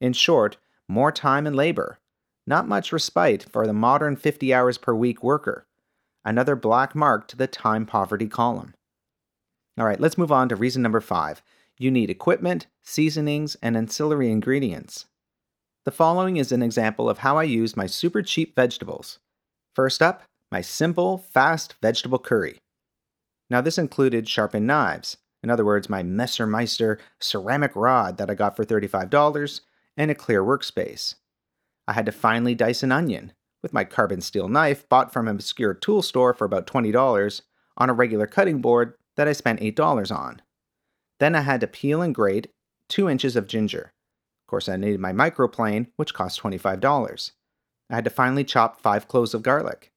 In 0.00 0.12
short, 0.12 0.56
more 0.88 1.12
time 1.12 1.46
and 1.46 1.56
labor. 1.56 1.98
Not 2.46 2.68
much 2.68 2.92
respite 2.92 3.44
for 3.50 3.66
the 3.66 3.72
modern 3.72 4.16
50 4.16 4.54
hours 4.54 4.78
per 4.78 4.94
week 4.94 5.22
worker. 5.22 5.66
Another 6.24 6.56
black 6.56 6.94
mark 6.94 7.28
to 7.28 7.36
the 7.36 7.46
time 7.46 7.84
poverty 7.84 8.26
column. 8.26 8.74
All 9.78 9.86
right, 9.86 10.00
let's 10.00 10.18
move 10.18 10.32
on 10.32 10.48
to 10.48 10.56
reason 10.56 10.82
number 10.82 11.00
five. 11.00 11.40
You 11.78 11.92
need 11.92 12.10
equipment, 12.10 12.66
seasonings, 12.82 13.56
and 13.62 13.76
ancillary 13.76 14.28
ingredients. 14.28 15.06
The 15.84 15.92
following 15.92 16.36
is 16.36 16.50
an 16.50 16.62
example 16.62 17.08
of 17.08 17.18
how 17.18 17.38
I 17.38 17.44
use 17.44 17.76
my 17.76 17.86
super 17.86 18.20
cheap 18.20 18.56
vegetables. 18.56 19.20
First 19.76 20.02
up, 20.02 20.24
my 20.50 20.62
simple, 20.62 21.18
fast 21.18 21.76
vegetable 21.80 22.18
curry. 22.18 22.58
Now, 23.48 23.60
this 23.60 23.78
included 23.78 24.28
sharpened 24.28 24.66
knives, 24.66 25.16
in 25.44 25.50
other 25.50 25.64
words, 25.64 25.88
my 25.88 26.02
Messermeister 26.02 26.98
ceramic 27.20 27.76
rod 27.76 28.18
that 28.18 28.28
I 28.28 28.34
got 28.34 28.56
for 28.56 28.64
$35, 28.64 29.60
and 29.96 30.10
a 30.10 30.14
clear 30.16 30.42
workspace. 30.42 31.14
I 31.86 31.92
had 31.92 32.06
to 32.06 32.12
finely 32.12 32.56
dice 32.56 32.82
an 32.82 32.90
onion 32.90 33.32
with 33.62 33.72
my 33.72 33.84
carbon 33.84 34.22
steel 34.22 34.48
knife 34.48 34.88
bought 34.88 35.12
from 35.12 35.28
an 35.28 35.36
obscure 35.36 35.74
tool 35.74 36.02
store 36.02 36.34
for 36.34 36.44
about 36.44 36.66
$20 36.66 37.42
on 37.76 37.88
a 37.88 37.94
regular 37.94 38.26
cutting 38.26 38.60
board 38.60 38.94
that 39.18 39.28
I 39.28 39.32
spent 39.32 39.60
$8 39.60 40.16
on. 40.16 40.40
Then 41.18 41.34
I 41.34 41.40
had 41.40 41.60
to 41.60 41.66
peel 41.66 42.00
and 42.00 42.14
grate 42.14 42.46
2 42.88 43.08
inches 43.10 43.34
of 43.34 43.48
ginger. 43.48 43.92
Of 44.46 44.50
course, 44.50 44.68
I 44.68 44.76
needed 44.76 45.00
my 45.00 45.12
microplane, 45.12 45.88
which 45.96 46.14
cost 46.14 46.40
$25. 46.40 47.32
I 47.90 47.94
had 47.94 48.04
to 48.04 48.10
finely 48.10 48.44
chop 48.44 48.80
5 48.80 49.08
cloves 49.08 49.34
of 49.34 49.42
garlic. 49.42 49.90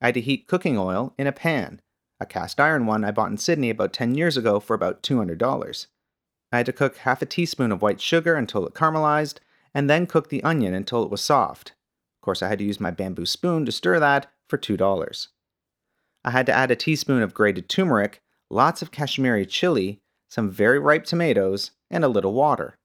I 0.00 0.06
had 0.06 0.14
to 0.14 0.20
heat 0.20 0.46
cooking 0.46 0.78
oil 0.78 1.12
in 1.18 1.26
a 1.26 1.32
pan, 1.32 1.82
a 2.20 2.24
cast 2.24 2.60
iron 2.60 2.86
one 2.86 3.04
I 3.04 3.10
bought 3.10 3.30
in 3.30 3.36
Sydney 3.36 3.68
about 3.68 3.92
10 3.92 4.14
years 4.14 4.36
ago 4.36 4.60
for 4.60 4.74
about 4.74 5.02
$200. 5.02 5.86
I 6.52 6.56
had 6.58 6.66
to 6.66 6.72
cook 6.72 6.98
half 6.98 7.20
a 7.20 7.26
teaspoon 7.26 7.72
of 7.72 7.82
white 7.82 8.00
sugar 8.00 8.36
until 8.36 8.64
it 8.64 8.74
caramelized, 8.74 9.38
and 9.74 9.90
then 9.90 10.06
cook 10.06 10.28
the 10.28 10.44
onion 10.44 10.72
until 10.72 11.02
it 11.02 11.10
was 11.10 11.20
soft. 11.20 11.72
Of 12.20 12.24
course, 12.24 12.42
I 12.42 12.48
had 12.48 12.60
to 12.60 12.64
use 12.64 12.80
my 12.80 12.92
bamboo 12.92 13.26
spoon 13.26 13.66
to 13.66 13.72
stir 13.72 13.98
that 13.98 14.30
for 14.48 14.56
$2. 14.56 15.28
I 16.24 16.30
had 16.30 16.46
to 16.46 16.52
add 16.52 16.70
a 16.70 16.76
teaspoon 16.76 17.22
of 17.22 17.34
grated 17.34 17.68
turmeric 17.68 18.22
lots 18.50 18.82
of 18.82 18.90
Kashmiri 18.90 19.46
chili, 19.46 20.00
some 20.28 20.50
very 20.50 20.78
ripe 20.78 21.04
tomatoes, 21.04 21.72
and 21.90 22.04
a 22.04 22.08
little 22.08 22.32
water. 22.32 22.76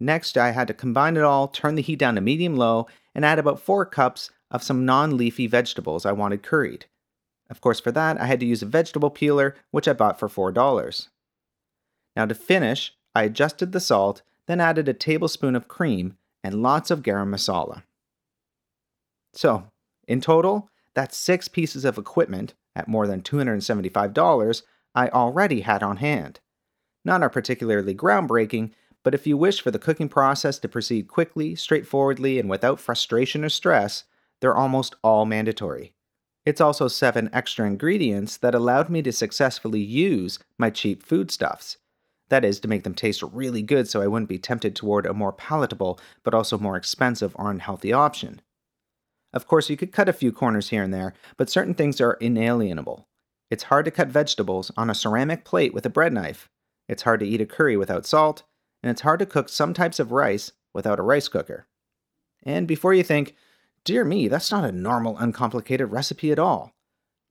Next, 0.00 0.36
I 0.36 0.50
had 0.50 0.68
to 0.68 0.74
combine 0.74 1.16
it 1.16 1.22
all, 1.22 1.48
turn 1.48 1.76
the 1.76 1.82
heat 1.82 1.98
down 1.98 2.14
to 2.16 2.20
medium 2.20 2.56
low, 2.56 2.86
and 3.14 3.24
add 3.24 3.38
about 3.38 3.60
4 3.60 3.86
cups 3.86 4.30
of 4.50 4.62
some 4.62 4.84
non 4.84 5.16
leafy 5.16 5.46
vegetables 5.46 6.04
I 6.04 6.12
wanted 6.12 6.42
curried. 6.42 6.86
Of 7.50 7.60
course, 7.60 7.80
for 7.80 7.92
that, 7.92 8.20
I 8.20 8.26
had 8.26 8.40
to 8.40 8.46
use 8.46 8.62
a 8.62 8.66
vegetable 8.66 9.10
peeler, 9.10 9.54
which 9.70 9.86
I 9.86 9.92
bought 9.92 10.18
for 10.18 10.28
$4. 10.28 11.08
Now, 12.16 12.26
to 12.26 12.34
finish, 12.34 12.92
I 13.14 13.24
adjusted 13.24 13.72
the 13.72 13.80
salt, 13.80 14.22
then 14.46 14.60
added 14.60 14.88
a 14.88 14.94
tablespoon 14.94 15.56
of 15.56 15.68
cream 15.68 16.16
and 16.42 16.62
lots 16.62 16.90
of 16.90 17.02
garam 17.02 17.30
masala. 17.30 17.82
So, 19.32 19.64
in 20.06 20.20
total, 20.20 20.68
that's 20.94 21.16
six 21.16 21.48
pieces 21.48 21.84
of 21.84 21.98
equipment 21.98 22.54
at 22.76 22.88
more 22.88 23.06
than 23.06 23.22
$275 23.22 24.62
I 24.94 25.08
already 25.08 25.62
had 25.62 25.82
on 25.82 25.98
hand. 25.98 26.40
None 27.04 27.22
are 27.22 27.30
particularly 27.30 27.94
groundbreaking, 27.94 28.72
but 29.02 29.14
if 29.14 29.26
you 29.26 29.36
wish 29.36 29.60
for 29.60 29.70
the 29.70 29.78
cooking 29.78 30.08
process 30.08 30.58
to 30.60 30.68
proceed 30.68 31.08
quickly, 31.08 31.54
straightforwardly, 31.54 32.38
and 32.38 32.48
without 32.48 32.80
frustration 32.80 33.44
or 33.44 33.48
stress, 33.48 34.04
they're 34.40 34.56
almost 34.56 34.96
all 35.02 35.26
mandatory. 35.26 35.94
It's 36.46 36.60
also 36.60 36.88
seven 36.88 37.30
extra 37.32 37.66
ingredients 37.66 38.36
that 38.38 38.54
allowed 38.54 38.88
me 38.90 39.02
to 39.02 39.12
successfully 39.12 39.80
use 39.80 40.38
my 40.58 40.70
cheap 40.70 41.02
foodstuffs. 41.02 41.78
That 42.28 42.44
is, 42.44 42.60
to 42.60 42.68
make 42.68 42.84
them 42.84 42.94
taste 42.94 43.22
really 43.22 43.62
good 43.62 43.88
so 43.88 44.00
I 44.00 44.06
wouldn't 44.06 44.28
be 44.28 44.38
tempted 44.38 44.74
toward 44.74 45.06
a 45.06 45.14
more 45.14 45.32
palatable 45.32 45.98
but 46.22 46.34
also 46.34 46.58
more 46.58 46.76
expensive 46.76 47.34
or 47.36 47.50
unhealthy 47.50 47.92
option. 47.92 48.40
Of 49.32 49.46
course, 49.46 49.68
you 49.68 49.76
could 49.76 49.92
cut 49.92 50.08
a 50.08 50.12
few 50.12 50.32
corners 50.32 50.70
here 50.70 50.82
and 50.82 50.94
there, 50.94 51.14
but 51.36 51.50
certain 51.50 51.74
things 51.74 52.00
are 52.00 52.14
inalienable. 52.14 53.08
It's 53.54 53.62
hard 53.62 53.84
to 53.84 53.92
cut 53.92 54.08
vegetables 54.08 54.72
on 54.76 54.90
a 54.90 54.96
ceramic 54.96 55.44
plate 55.44 55.72
with 55.72 55.86
a 55.86 55.88
bread 55.88 56.12
knife. 56.12 56.50
It's 56.88 57.04
hard 57.04 57.20
to 57.20 57.26
eat 57.26 57.40
a 57.40 57.46
curry 57.46 57.76
without 57.76 58.04
salt, 58.04 58.42
and 58.82 58.90
it's 58.90 59.02
hard 59.02 59.20
to 59.20 59.26
cook 59.26 59.48
some 59.48 59.72
types 59.72 60.00
of 60.00 60.10
rice 60.10 60.50
without 60.72 60.98
a 60.98 61.04
rice 61.04 61.28
cooker. 61.28 61.68
And 62.42 62.66
before 62.66 62.94
you 62.94 63.04
think, 63.04 63.36
dear 63.84 64.04
me, 64.04 64.26
that's 64.26 64.50
not 64.50 64.64
a 64.64 64.72
normal, 64.72 65.16
uncomplicated 65.18 65.92
recipe 65.92 66.32
at 66.32 66.38
all, 66.40 66.72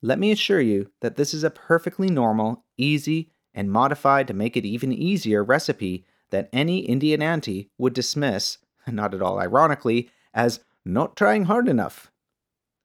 let 0.02 0.18
me 0.18 0.32
assure 0.32 0.62
you 0.62 0.92
that 1.02 1.18
this 1.18 1.34
is 1.34 1.44
a 1.44 1.50
perfectly 1.50 2.08
normal, 2.08 2.64
easy, 2.78 3.30
and 3.54 3.70
modified 3.70 4.26
to 4.30 4.34
make 4.34 4.56
it 4.56 4.64
even 4.64 4.94
easier 4.94 5.44
recipe 5.44 6.06
that 6.30 6.48
any 6.54 6.78
Indian 6.78 7.22
auntie 7.22 7.70
would 7.78 7.94
dismiss, 7.94 8.60
not 8.88 9.14
at 9.14 9.22
all 9.22 9.40
ironically, 9.40 10.10
as 10.34 10.62
not 10.86 11.18
trying 11.18 11.44
hard 11.44 11.68
enough. 11.68 12.10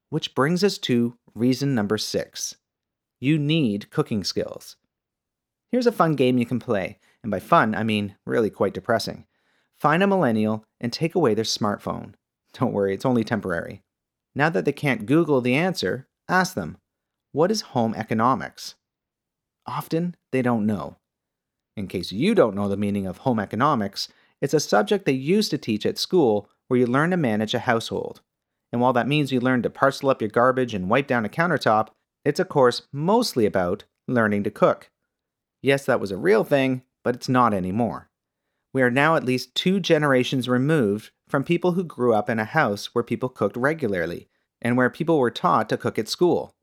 Which 0.09 0.35
brings 0.35 0.61
us 0.61 0.77
to 0.79 1.15
reason 1.33 1.73
number 1.73 1.97
six 1.97 2.57
you 3.19 3.37
need 3.37 3.89
cooking 3.89 4.23
skills. 4.23 4.75
Here's 5.71 5.87
a 5.87 5.91
fun 5.91 6.15
game 6.15 6.37
you 6.37 6.45
can 6.45 6.59
play, 6.59 6.99
and 7.21 7.31
by 7.31 7.39
fun, 7.39 7.75
I 7.75 7.83
mean 7.83 8.15
really 8.25 8.49
quite 8.49 8.73
depressing. 8.73 9.25
Find 9.79 10.01
a 10.01 10.07
millennial 10.07 10.65
and 10.79 10.91
take 10.91 11.15
away 11.15 11.33
their 11.33 11.45
smartphone. 11.45 12.13
Don't 12.53 12.73
worry, 12.73 12.93
it's 12.93 13.05
only 13.05 13.23
temporary. 13.23 13.83
Now 14.35 14.49
that 14.49 14.65
they 14.65 14.71
can't 14.71 15.05
Google 15.05 15.41
the 15.41 15.55
answer, 15.55 16.07
ask 16.27 16.53
them, 16.53 16.77
What 17.31 17.51
is 17.51 17.61
home 17.61 17.93
economics? 17.95 18.75
Often 19.65 20.15
they 20.31 20.41
don't 20.41 20.65
know. 20.65 20.97
In 21.77 21.87
case 21.87 22.11
you 22.11 22.35
don't 22.35 22.55
know 22.55 22.67
the 22.67 22.77
meaning 22.77 23.05
of 23.05 23.19
home 23.19 23.39
economics, 23.39 24.09
it's 24.41 24.53
a 24.53 24.59
subject 24.59 25.05
they 25.05 25.11
used 25.11 25.51
to 25.51 25.57
teach 25.57 25.85
at 25.85 25.97
school 25.97 26.49
where 26.67 26.79
you 26.79 26.85
learn 26.85 27.11
to 27.11 27.17
manage 27.17 27.53
a 27.53 27.59
household. 27.59 28.21
And 28.71 28.81
while 28.81 28.93
that 28.93 29.07
means 29.07 29.31
you 29.31 29.39
learn 29.39 29.61
to 29.63 29.69
parcel 29.69 30.09
up 30.09 30.21
your 30.21 30.29
garbage 30.29 30.73
and 30.73 30.89
wipe 30.89 31.07
down 31.07 31.25
a 31.25 31.29
countertop, 31.29 31.89
it's 32.25 32.39
a 32.39 32.45
course 32.45 32.83
mostly 32.91 33.45
about 33.45 33.85
learning 34.07 34.43
to 34.43 34.51
cook. 34.51 34.89
Yes, 35.61 35.85
that 35.85 35.99
was 35.99 36.11
a 36.11 36.17
real 36.17 36.43
thing, 36.43 36.83
but 37.03 37.15
it's 37.15 37.29
not 37.29 37.53
anymore. 37.53 38.09
We 38.73 38.81
are 38.81 38.91
now 38.91 39.15
at 39.15 39.23
least 39.23 39.55
two 39.55 39.79
generations 39.79 40.47
removed 40.47 41.11
from 41.27 41.43
people 41.43 41.71
who 41.71 41.83
grew 41.83 42.13
up 42.13 42.29
in 42.29 42.39
a 42.39 42.45
house 42.45 42.93
where 42.93 43.03
people 43.03 43.29
cooked 43.29 43.57
regularly 43.57 44.29
and 44.61 44.77
where 44.77 44.89
people 44.89 45.17
were 45.17 45.31
taught 45.31 45.69
to 45.69 45.77
cook 45.77 45.97
at 45.97 46.07
school. 46.07 46.55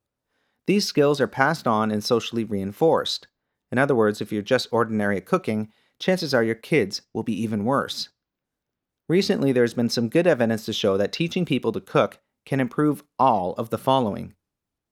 These 0.67 0.87
skills 0.87 1.21
are 1.21 1.27
passed 1.27 1.67
on 1.67 1.91
and 1.91 2.03
socially 2.03 2.45
reinforced. 2.45 3.29
In 3.73 3.79
other 3.79 3.95
words, 3.95 4.21
if 4.21 4.33
you're 4.33 4.43
just 4.43 4.69
ordinary 4.71 5.17
at 5.17 5.27
cooking, 5.27 5.73
chances 5.99 6.33
are 6.33 6.45
your 6.45 6.55
kids 6.55 7.03
will 7.13 7.23
be 7.23 7.41
even 7.41 7.65
worse. 7.65 8.11
Recently, 9.09 9.53
there's 9.53 9.75
been 9.75 9.89
some 9.89 10.09
good 10.09 10.27
evidence 10.27 10.65
to 10.67 10.73
show 10.73 10.97
that 10.97 11.13
teaching 11.13 11.45
people 11.45 11.73
to 11.73 11.81
cook 11.81 12.19
can 12.45 12.61
improve 12.61 13.03
all 13.19 13.55
of 13.55 13.71
the 13.71 13.79
following 13.79 14.35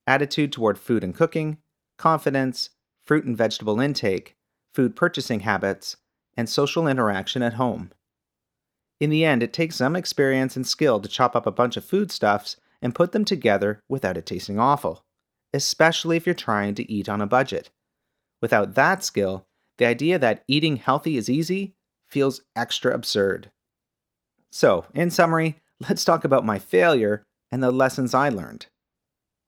attitude 0.07 0.51
toward 0.51 0.77
food 0.77 1.03
and 1.03 1.15
cooking, 1.15 1.57
confidence, 1.97 2.69
fruit 3.03 3.25
and 3.25 3.37
vegetable 3.37 3.79
intake, 3.79 4.35
food 4.73 4.95
purchasing 4.95 5.41
habits, 5.41 5.97
and 6.35 6.49
social 6.49 6.87
interaction 6.87 7.41
at 7.41 7.53
home. 7.53 7.91
In 8.99 9.09
the 9.09 9.25
end, 9.25 9.43
it 9.43 9.53
takes 9.53 9.75
some 9.75 9.95
experience 9.95 10.55
and 10.55 10.65
skill 10.65 10.99
to 10.99 11.09
chop 11.09 11.35
up 11.35 11.45
a 11.45 11.51
bunch 11.51 11.77
of 11.77 11.85
foodstuffs 11.85 12.57
and 12.81 12.95
put 12.95 13.11
them 13.11 13.25
together 13.25 13.79
without 13.89 14.17
it 14.17 14.25
tasting 14.25 14.59
awful, 14.59 15.03
especially 15.53 16.17
if 16.17 16.25
you're 16.25 16.35
trying 16.35 16.75
to 16.75 16.91
eat 16.91 17.09
on 17.09 17.21
a 17.21 17.27
budget. 17.27 17.71
Without 18.41 18.75
that 18.75 19.03
skill, 19.03 19.47
the 19.77 19.85
idea 19.85 20.17
that 20.19 20.43
eating 20.47 20.77
healthy 20.77 21.17
is 21.17 21.29
easy 21.29 21.75
feels 22.07 22.41
extra 22.55 22.93
absurd. 22.93 23.51
So, 24.51 24.85
in 24.93 25.09
summary, 25.11 25.57
let's 25.89 26.05
talk 26.05 26.23
about 26.23 26.45
my 26.45 26.59
failure 26.59 27.23
and 27.51 27.61
the 27.61 27.71
lessons 27.71 28.13
I 28.13 28.29
learned. 28.29 28.67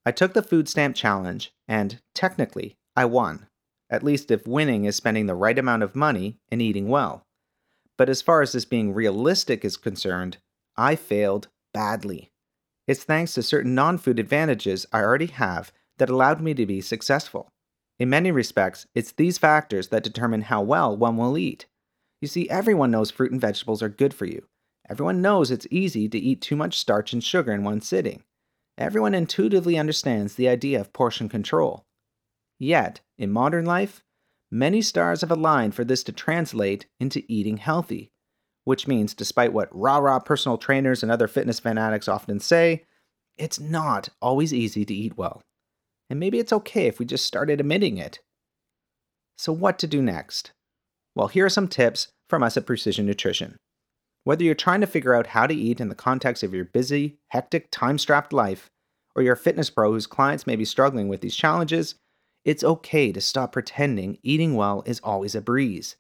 I 0.08 0.12
took 0.12 0.32
the 0.32 0.42
food 0.42 0.70
stamp 0.70 0.96
challenge, 0.96 1.52
and 1.68 2.00
technically, 2.16 2.78
I 2.96 3.04
won, 3.04 3.48
at 3.90 4.04
least 4.04 4.32
if 4.32 4.48
winning 4.48 4.86
is 4.86 4.96
spending 4.96 5.26
the 5.26 5.36
right 5.36 5.60
amount 5.60 5.84
of 5.84 5.98
money 5.98 6.38
and 6.50 6.62
eating 6.62 6.88
well. 6.88 7.24
But 7.98 8.08
as 8.08 8.22
far 8.22 8.42
as 8.42 8.54
this 8.54 8.64
being 8.64 8.94
realistic 8.94 9.66
is 9.66 9.76
concerned, 9.76 10.38
I 10.78 10.96
failed 10.96 11.50
badly. 11.74 12.32
It's 12.88 13.04
thanks 13.04 13.34
to 13.34 13.44
certain 13.44 13.76
non 13.76 13.98
food 13.98 14.18
advantages 14.18 14.86
I 14.94 15.02
already 15.02 15.26
have 15.26 15.74
that 15.98 16.10
allowed 16.10 16.40
me 16.40 16.54
to 16.54 16.66
be 16.66 16.80
successful. 16.80 17.50
In 18.00 18.10
many 18.10 18.32
respects, 18.32 18.88
it's 18.96 19.12
these 19.12 19.38
factors 19.38 19.90
that 19.90 20.06
determine 20.06 20.44
how 20.44 20.62
well 20.62 20.96
one 20.96 21.18
will 21.18 21.38
eat. 21.38 21.66
You 22.22 22.30
see, 22.30 22.50
everyone 22.50 22.92
knows 22.92 23.12
fruit 23.12 23.34
and 23.34 23.42
vegetables 23.42 23.84
are 23.84 23.90
good 23.90 24.14
for 24.14 24.24
you. 24.24 24.48
Everyone 24.90 25.22
knows 25.22 25.52
it's 25.52 25.68
easy 25.70 26.08
to 26.08 26.18
eat 26.18 26.40
too 26.40 26.56
much 26.56 26.80
starch 26.80 27.12
and 27.12 27.22
sugar 27.22 27.52
in 27.52 27.66
one 27.66 27.82
sitting. 27.82 28.24
Everyone 28.78 29.16
intuitively 29.16 29.78
understands 29.78 30.36
the 30.36 30.48
idea 30.48 30.80
of 30.80 30.94
portion 30.94 31.30
control. 31.30 31.86
Yet, 32.60 33.02
in 33.18 33.32
modern 33.32 33.66
life, 33.66 34.04
many 34.52 34.82
stars 34.82 35.22
have 35.22 35.32
aligned 35.32 35.74
for 35.76 35.84
this 35.84 36.04
to 36.04 36.12
translate 36.12 36.88
into 37.00 37.24
eating 37.28 37.58
healthy, 37.58 38.12
which 38.66 38.88
means, 38.88 39.14
despite 39.14 39.54
what 39.54 39.70
rah 39.72 39.98
rah 39.98 40.20
personal 40.20 40.58
trainers 40.58 41.02
and 41.02 41.12
other 41.12 41.28
fitness 41.28 41.60
fanatics 41.60 42.08
often 42.08 42.40
say, 42.40 42.86
it's 43.38 43.60
not 43.60 44.10
always 44.22 44.54
easy 44.54 44.86
to 44.86 44.94
eat 44.94 45.18
well. 45.18 45.42
And 46.10 46.20
maybe 46.20 46.40
it's 46.40 46.54
okay 46.54 46.88
if 46.88 47.00
we 47.00 47.06
just 47.06 47.26
started 47.26 47.60
admitting 47.60 47.98
it. 47.98 48.20
So, 49.38 49.52
what 49.52 49.78
to 49.80 49.88
do 49.88 50.02
next? 50.02 50.52
Well, 51.16 51.28
here 51.28 51.46
are 51.46 51.50
some 51.50 51.68
tips 51.68 52.10
from 52.30 52.44
us 52.44 52.58
at 52.58 52.66
Precision 52.66 53.06
Nutrition. 53.06 53.58
Whether 54.28 54.44
you're 54.44 54.56
trying 54.56 54.82
to 54.82 54.88
figure 54.88 55.16
out 55.16 55.28
how 55.28 55.48
to 55.48 55.54
eat 55.54 55.80
in 55.80 55.88
the 55.88 55.96
context 55.96 56.44
of 56.44 56.54
your 56.54 56.66
busy, 56.66 57.18
hectic, 57.28 57.70
time 57.72 57.98
strapped 57.98 58.34
life, 58.34 58.70
or 59.16 59.24
you're 59.24 59.36
a 59.36 59.38
fitness 59.38 59.70
pro 59.70 59.94
whose 59.94 60.06
clients 60.06 60.46
may 60.46 60.58
be 60.58 60.66
struggling 60.66 61.08
with 61.08 61.22
these 61.22 61.34
challenges, 61.34 61.96
it's 62.44 62.62
okay 62.62 63.14
to 63.14 63.22
stop 63.22 63.54
pretending 63.54 64.18
eating 64.24 64.56
well 64.56 64.84
is 64.86 65.00
always 65.00 65.34
a 65.34 65.40
breeze. 65.40 65.96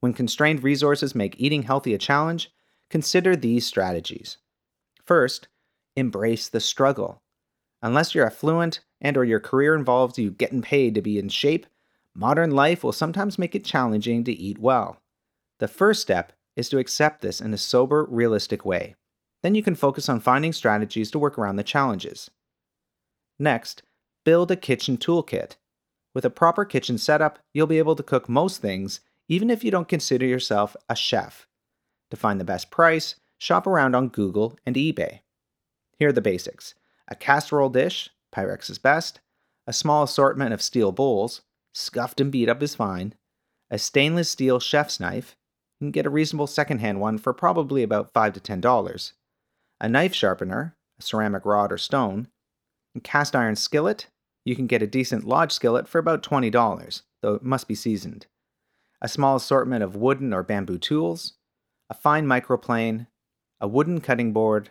When 0.00 0.12
constrained 0.12 0.64
resources 0.64 1.14
make 1.14 1.38
eating 1.38 1.62
healthy 1.62 1.94
a 1.94 1.98
challenge, 1.98 2.50
consider 2.90 3.36
these 3.36 3.64
strategies. 3.64 4.38
First, 5.04 5.46
embrace 5.94 6.48
the 6.48 6.58
struggle. 6.58 7.22
Unless 7.80 8.12
you're 8.12 8.26
affluent 8.26 8.80
and 9.00 9.16
or 9.16 9.24
your 9.24 9.38
career 9.38 9.76
involves 9.76 10.18
you 10.18 10.32
getting 10.32 10.62
paid 10.62 10.96
to 10.96 11.00
be 11.00 11.16
in 11.16 11.28
shape, 11.28 11.68
modern 12.12 12.50
life 12.50 12.82
will 12.82 12.90
sometimes 12.90 13.38
make 13.38 13.54
it 13.54 13.64
challenging 13.64 14.24
to 14.24 14.32
eat 14.32 14.58
well. 14.58 15.00
The 15.60 15.68
first 15.68 16.02
step 16.02 16.32
is 16.56 16.68
to 16.68 16.78
accept 16.78 17.20
this 17.20 17.40
in 17.40 17.52
a 17.54 17.58
sober, 17.58 18.04
realistic 18.04 18.64
way. 18.64 18.94
Then 19.42 19.54
you 19.54 19.62
can 19.62 19.74
focus 19.74 20.08
on 20.08 20.20
finding 20.20 20.52
strategies 20.52 21.10
to 21.10 21.18
work 21.18 21.38
around 21.38 21.56
the 21.56 21.64
challenges. 21.64 22.30
Next, 23.38 23.82
build 24.24 24.50
a 24.50 24.56
kitchen 24.56 24.96
toolkit. 24.96 25.56
With 26.14 26.24
a 26.24 26.30
proper 26.30 26.64
kitchen 26.64 26.98
setup, 26.98 27.38
you'll 27.52 27.66
be 27.66 27.78
able 27.78 27.96
to 27.96 28.02
cook 28.02 28.28
most 28.28 28.60
things, 28.60 29.00
even 29.28 29.50
if 29.50 29.64
you 29.64 29.70
don't 29.70 29.88
consider 29.88 30.26
yourself 30.26 30.76
a 30.88 30.94
chef. 30.94 31.46
To 32.10 32.16
find 32.16 32.38
the 32.38 32.44
best 32.44 32.70
price, 32.70 33.16
shop 33.38 33.66
around 33.66 33.96
on 33.96 34.08
Google 34.08 34.58
and 34.66 34.76
eBay. 34.76 35.20
Here 35.98 36.08
are 36.08 36.12
the 36.12 36.20
basics 36.20 36.74
a 37.08 37.14
casserole 37.14 37.68
dish, 37.68 38.10
Pyrex 38.34 38.70
is 38.70 38.78
best, 38.78 39.20
a 39.66 39.72
small 39.72 40.02
assortment 40.02 40.52
of 40.52 40.62
steel 40.62 40.92
bowls, 40.92 41.42
scuffed 41.74 42.20
and 42.20 42.30
beat 42.30 42.48
up 42.48 42.62
is 42.62 42.74
fine, 42.74 43.14
a 43.70 43.78
stainless 43.78 44.30
steel 44.30 44.60
chef's 44.60 45.00
knife, 45.00 45.36
can 45.82 45.90
get 45.90 46.06
a 46.06 46.10
reasonable 46.10 46.46
secondhand 46.46 47.00
one 47.00 47.18
for 47.18 47.32
probably 47.32 47.82
about 47.82 48.12
5 48.12 48.34
to 48.34 48.40
$10. 48.40 49.12
A 49.80 49.88
knife 49.88 50.14
sharpener, 50.14 50.76
a 50.96 51.02
ceramic 51.02 51.44
rod 51.44 51.72
or 51.72 51.78
stone, 51.78 52.28
a 52.96 53.00
cast 53.00 53.34
iron 53.34 53.56
skillet, 53.56 54.06
you 54.44 54.54
can 54.54 54.68
get 54.68 54.82
a 54.82 54.86
decent 54.86 55.24
lodge 55.24 55.50
skillet 55.50 55.88
for 55.88 55.98
about 55.98 56.22
$20, 56.22 57.02
though 57.20 57.34
it 57.34 57.42
must 57.42 57.66
be 57.66 57.74
seasoned. 57.74 58.26
A 59.00 59.08
small 59.08 59.34
assortment 59.34 59.82
of 59.82 59.96
wooden 59.96 60.32
or 60.32 60.44
bamboo 60.44 60.78
tools, 60.78 61.32
a 61.90 61.94
fine 61.94 62.26
microplane, 62.26 63.08
a 63.60 63.66
wooden 63.66 64.00
cutting 64.00 64.32
board, 64.32 64.70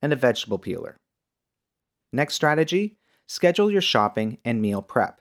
and 0.00 0.12
a 0.12 0.16
vegetable 0.16 0.58
peeler. 0.58 0.96
Next 2.12 2.34
strategy 2.34 2.98
schedule 3.26 3.68
your 3.68 3.80
shopping 3.80 4.38
and 4.44 4.62
meal 4.62 4.80
prep. 4.80 5.20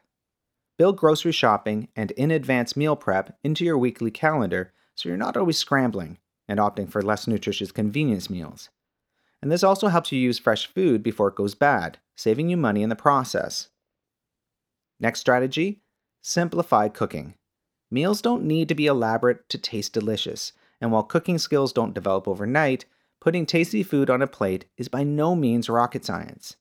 Build 0.77 0.97
grocery 0.97 1.31
shopping 1.31 1.87
and 1.95 2.11
in 2.11 2.29
advance 2.29 2.75
meal 2.75 2.95
prep 2.95 3.39
into 3.43 3.65
your 3.65 3.77
weekly 3.77 4.11
calendar 4.11 4.71
so 4.95 5.09
you're 5.09 5.17
not 5.17 5.37
always 5.37 5.57
scrambling 5.57 6.17
and 6.47 6.59
opting 6.59 6.89
for 6.89 7.01
less 7.01 7.27
nutritious 7.27 7.71
convenience 7.71 8.29
meals. 8.29 8.69
And 9.41 9.51
this 9.51 9.63
also 9.63 9.87
helps 9.87 10.11
you 10.11 10.19
use 10.19 10.37
fresh 10.37 10.67
food 10.67 11.01
before 11.01 11.29
it 11.29 11.35
goes 11.35 11.55
bad, 11.55 11.97
saving 12.15 12.49
you 12.49 12.57
money 12.57 12.83
in 12.83 12.89
the 12.89 12.95
process. 12.95 13.69
Next 14.99 15.19
strategy 15.19 15.81
simplify 16.21 16.87
cooking. 16.87 17.33
Meals 17.89 18.21
don't 18.21 18.43
need 18.43 18.69
to 18.69 18.75
be 18.75 18.85
elaborate 18.85 19.49
to 19.49 19.57
taste 19.57 19.93
delicious, 19.93 20.53
and 20.79 20.91
while 20.91 21.03
cooking 21.03 21.37
skills 21.37 21.73
don't 21.73 21.95
develop 21.95 22.27
overnight, 22.27 22.85
putting 23.19 23.45
tasty 23.45 23.83
food 23.83 24.09
on 24.09 24.21
a 24.21 24.27
plate 24.27 24.65
is 24.77 24.87
by 24.87 25.03
no 25.03 25.35
means 25.35 25.69
rocket 25.69 26.05
science. 26.05 26.55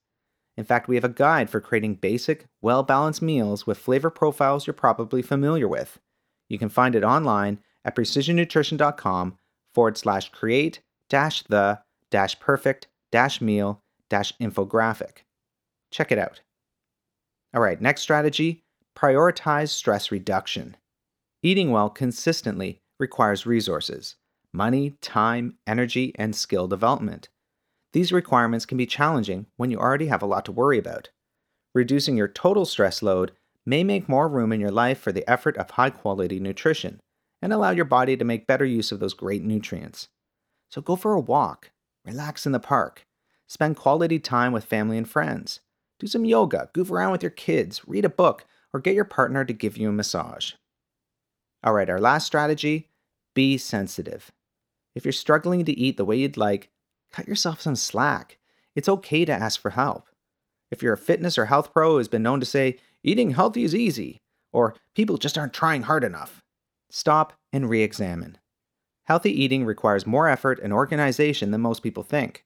In 0.56 0.64
fact, 0.64 0.88
we 0.88 0.96
have 0.96 1.04
a 1.04 1.08
guide 1.08 1.48
for 1.48 1.60
creating 1.60 1.94
basic, 1.96 2.46
well 2.60 2.82
balanced 2.82 3.22
meals 3.22 3.66
with 3.66 3.78
flavor 3.78 4.10
profiles 4.10 4.66
you're 4.66 4.74
probably 4.74 5.22
familiar 5.22 5.68
with. 5.68 6.00
You 6.48 6.58
can 6.58 6.68
find 6.68 6.94
it 6.94 7.04
online 7.04 7.60
at 7.84 7.96
precisionnutrition.com 7.96 9.36
forward 9.74 9.96
slash 9.96 10.30
create 10.30 10.80
dash 11.08 11.42
the 11.44 11.80
dash 12.10 12.38
perfect 12.40 12.88
dash 13.12 13.40
meal 13.40 13.82
dash 14.08 14.32
infographic. 14.40 15.18
Check 15.90 16.12
it 16.12 16.18
out. 16.18 16.40
All 17.54 17.62
right, 17.62 17.80
next 17.80 18.02
strategy 18.02 18.62
prioritize 18.96 19.68
stress 19.68 20.10
reduction. 20.10 20.76
Eating 21.42 21.70
well 21.70 21.88
consistently 21.88 22.80
requires 22.98 23.46
resources 23.46 24.16
money, 24.52 24.96
time, 25.00 25.56
energy, 25.66 26.12
and 26.16 26.34
skill 26.34 26.66
development. 26.66 27.28
These 27.92 28.12
requirements 28.12 28.66
can 28.66 28.76
be 28.76 28.86
challenging 28.86 29.46
when 29.56 29.70
you 29.70 29.78
already 29.78 30.06
have 30.06 30.22
a 30.22 30.26
lot 30.26 30.44
to 30.46 30.52
worry 30.52 30.78
about. 30.78 31.10
Reducing 31.72 32.16
your 32.16 32.28
total 32.28 32.64
stress 32.64 33.00
load 33.00 33.32
may 33.64 33.84
make 33.84 34.08
more 34.08 34.28
room 34.28 34.52
in 34.52 34.60
your 34.60 34.72
life 34.72 34.98
for 34.98 35.12
the 35.12 35.28
effort 35.30 35.56
of 35.56 35.70
high 35.70 35.90
quality 35.90 36.40
nutrition 36.40 37.00
and 37.42 37.52
allow 37.52 37.70
your 37.70 37.84
body 37.84 38.16
to 38.16 38.24
make 38.24 38.46
better 38.46 38.64
use 38.64 38.92
of 38.92 39.00
those 39.00 39.14
great 39.14 39.42
nutrients. 39.42 40.08
So 40.70 40.80
go 40.80 40.96
for 40.96 41.12
a 41.12 41.20
walk, 41.20 41.70
relax 42.04 42.46
in 42.46 42.52
the 42.52 42.60
park, 42.60 43.06
spend 43.48 43.76
quality 43.76 44.18
time 44.18 44.52
with 44.52 44.64
family 44.64 44.96
and 44.96 45.08
friends, 45.08 45.60
do 45.98 46.06
some 46.06 46.24
yoga, 46.24 46.70
goof 46.72 46.90
around 46.90 47.12
with 47.12 47.22
your 47.22 47.30
kids, 47.30 47.82
read 47.86 48.04
a 48.04 48.10
book, 48.10 48.44
or 48.72 48.80
get 48.80 48.94
your 48.94 49.04
partner 49.04 49.44
to 49.44 49.52
give 49.52 49.76
you 49.76 49.88
a 49.88 49.92
massage. 49.92 50.52
All 51.62 51.74
right, 51.74 51.90
our 51.90 52.00
last 52.00 52.26
strategy 52.26 52.88
be 53.34 53.58
sensitive. 53.58 54.30
If 54.94 55.04
you're 55.04 55.12
struggling 55.12 55.64
to 55.64 55.78
eat 55.78 55.96
the 55.96 56.04
way 56.04 56.16
you'd 56.16 56.36
like, 56.36 56.70
cut 57.12 57.28
yourself 57.28 57.60
some 57.60 57.76
slack. 57.76 58.38
It's 58.74 58.88
okay 58.88 59.24
to 59.24 59.32
ask 59.32 59.60
for 59.60 59.70
help. 59.70 60.08
If 60.70 60.82
you're 60.82 60.94
a 60.94 60.98
fitness 60.98 61.36
or 61.36 61.46
health 61.46 61.72
pro 61.72 61.92
who 61.92 61.98
has 61.98 62.08
been 62.08 62.22
known 62.22 62.40
to 62.40 62.46
say, 62.46 62.78
eating 63.02 63.32
healthy 63.32 63.64
is 63.64 63.74
easy, 63.74 64.20
or 64.52 64.74
people 64.94 65.16
just 65.16 65.36
aren't 65.36 65.52
trying 65.52 65.82
hard 65.82 66.04
enough, 66.04 66.40
stop 66.90 67.32
and 67.52 67.68
re 67.68 67.82
examine. 67.82 68.38
Healthy 69.04 69.32
eating 69.42 69.64
requires 69.64 70.06
more 70.06 70.28
effort 70.28 70.60
and 70.62 70.72
organization 70.72 71.50
than 71.50 71.60
most 71.60 71.82
people 71.82 72.02
think. 72.02 72.44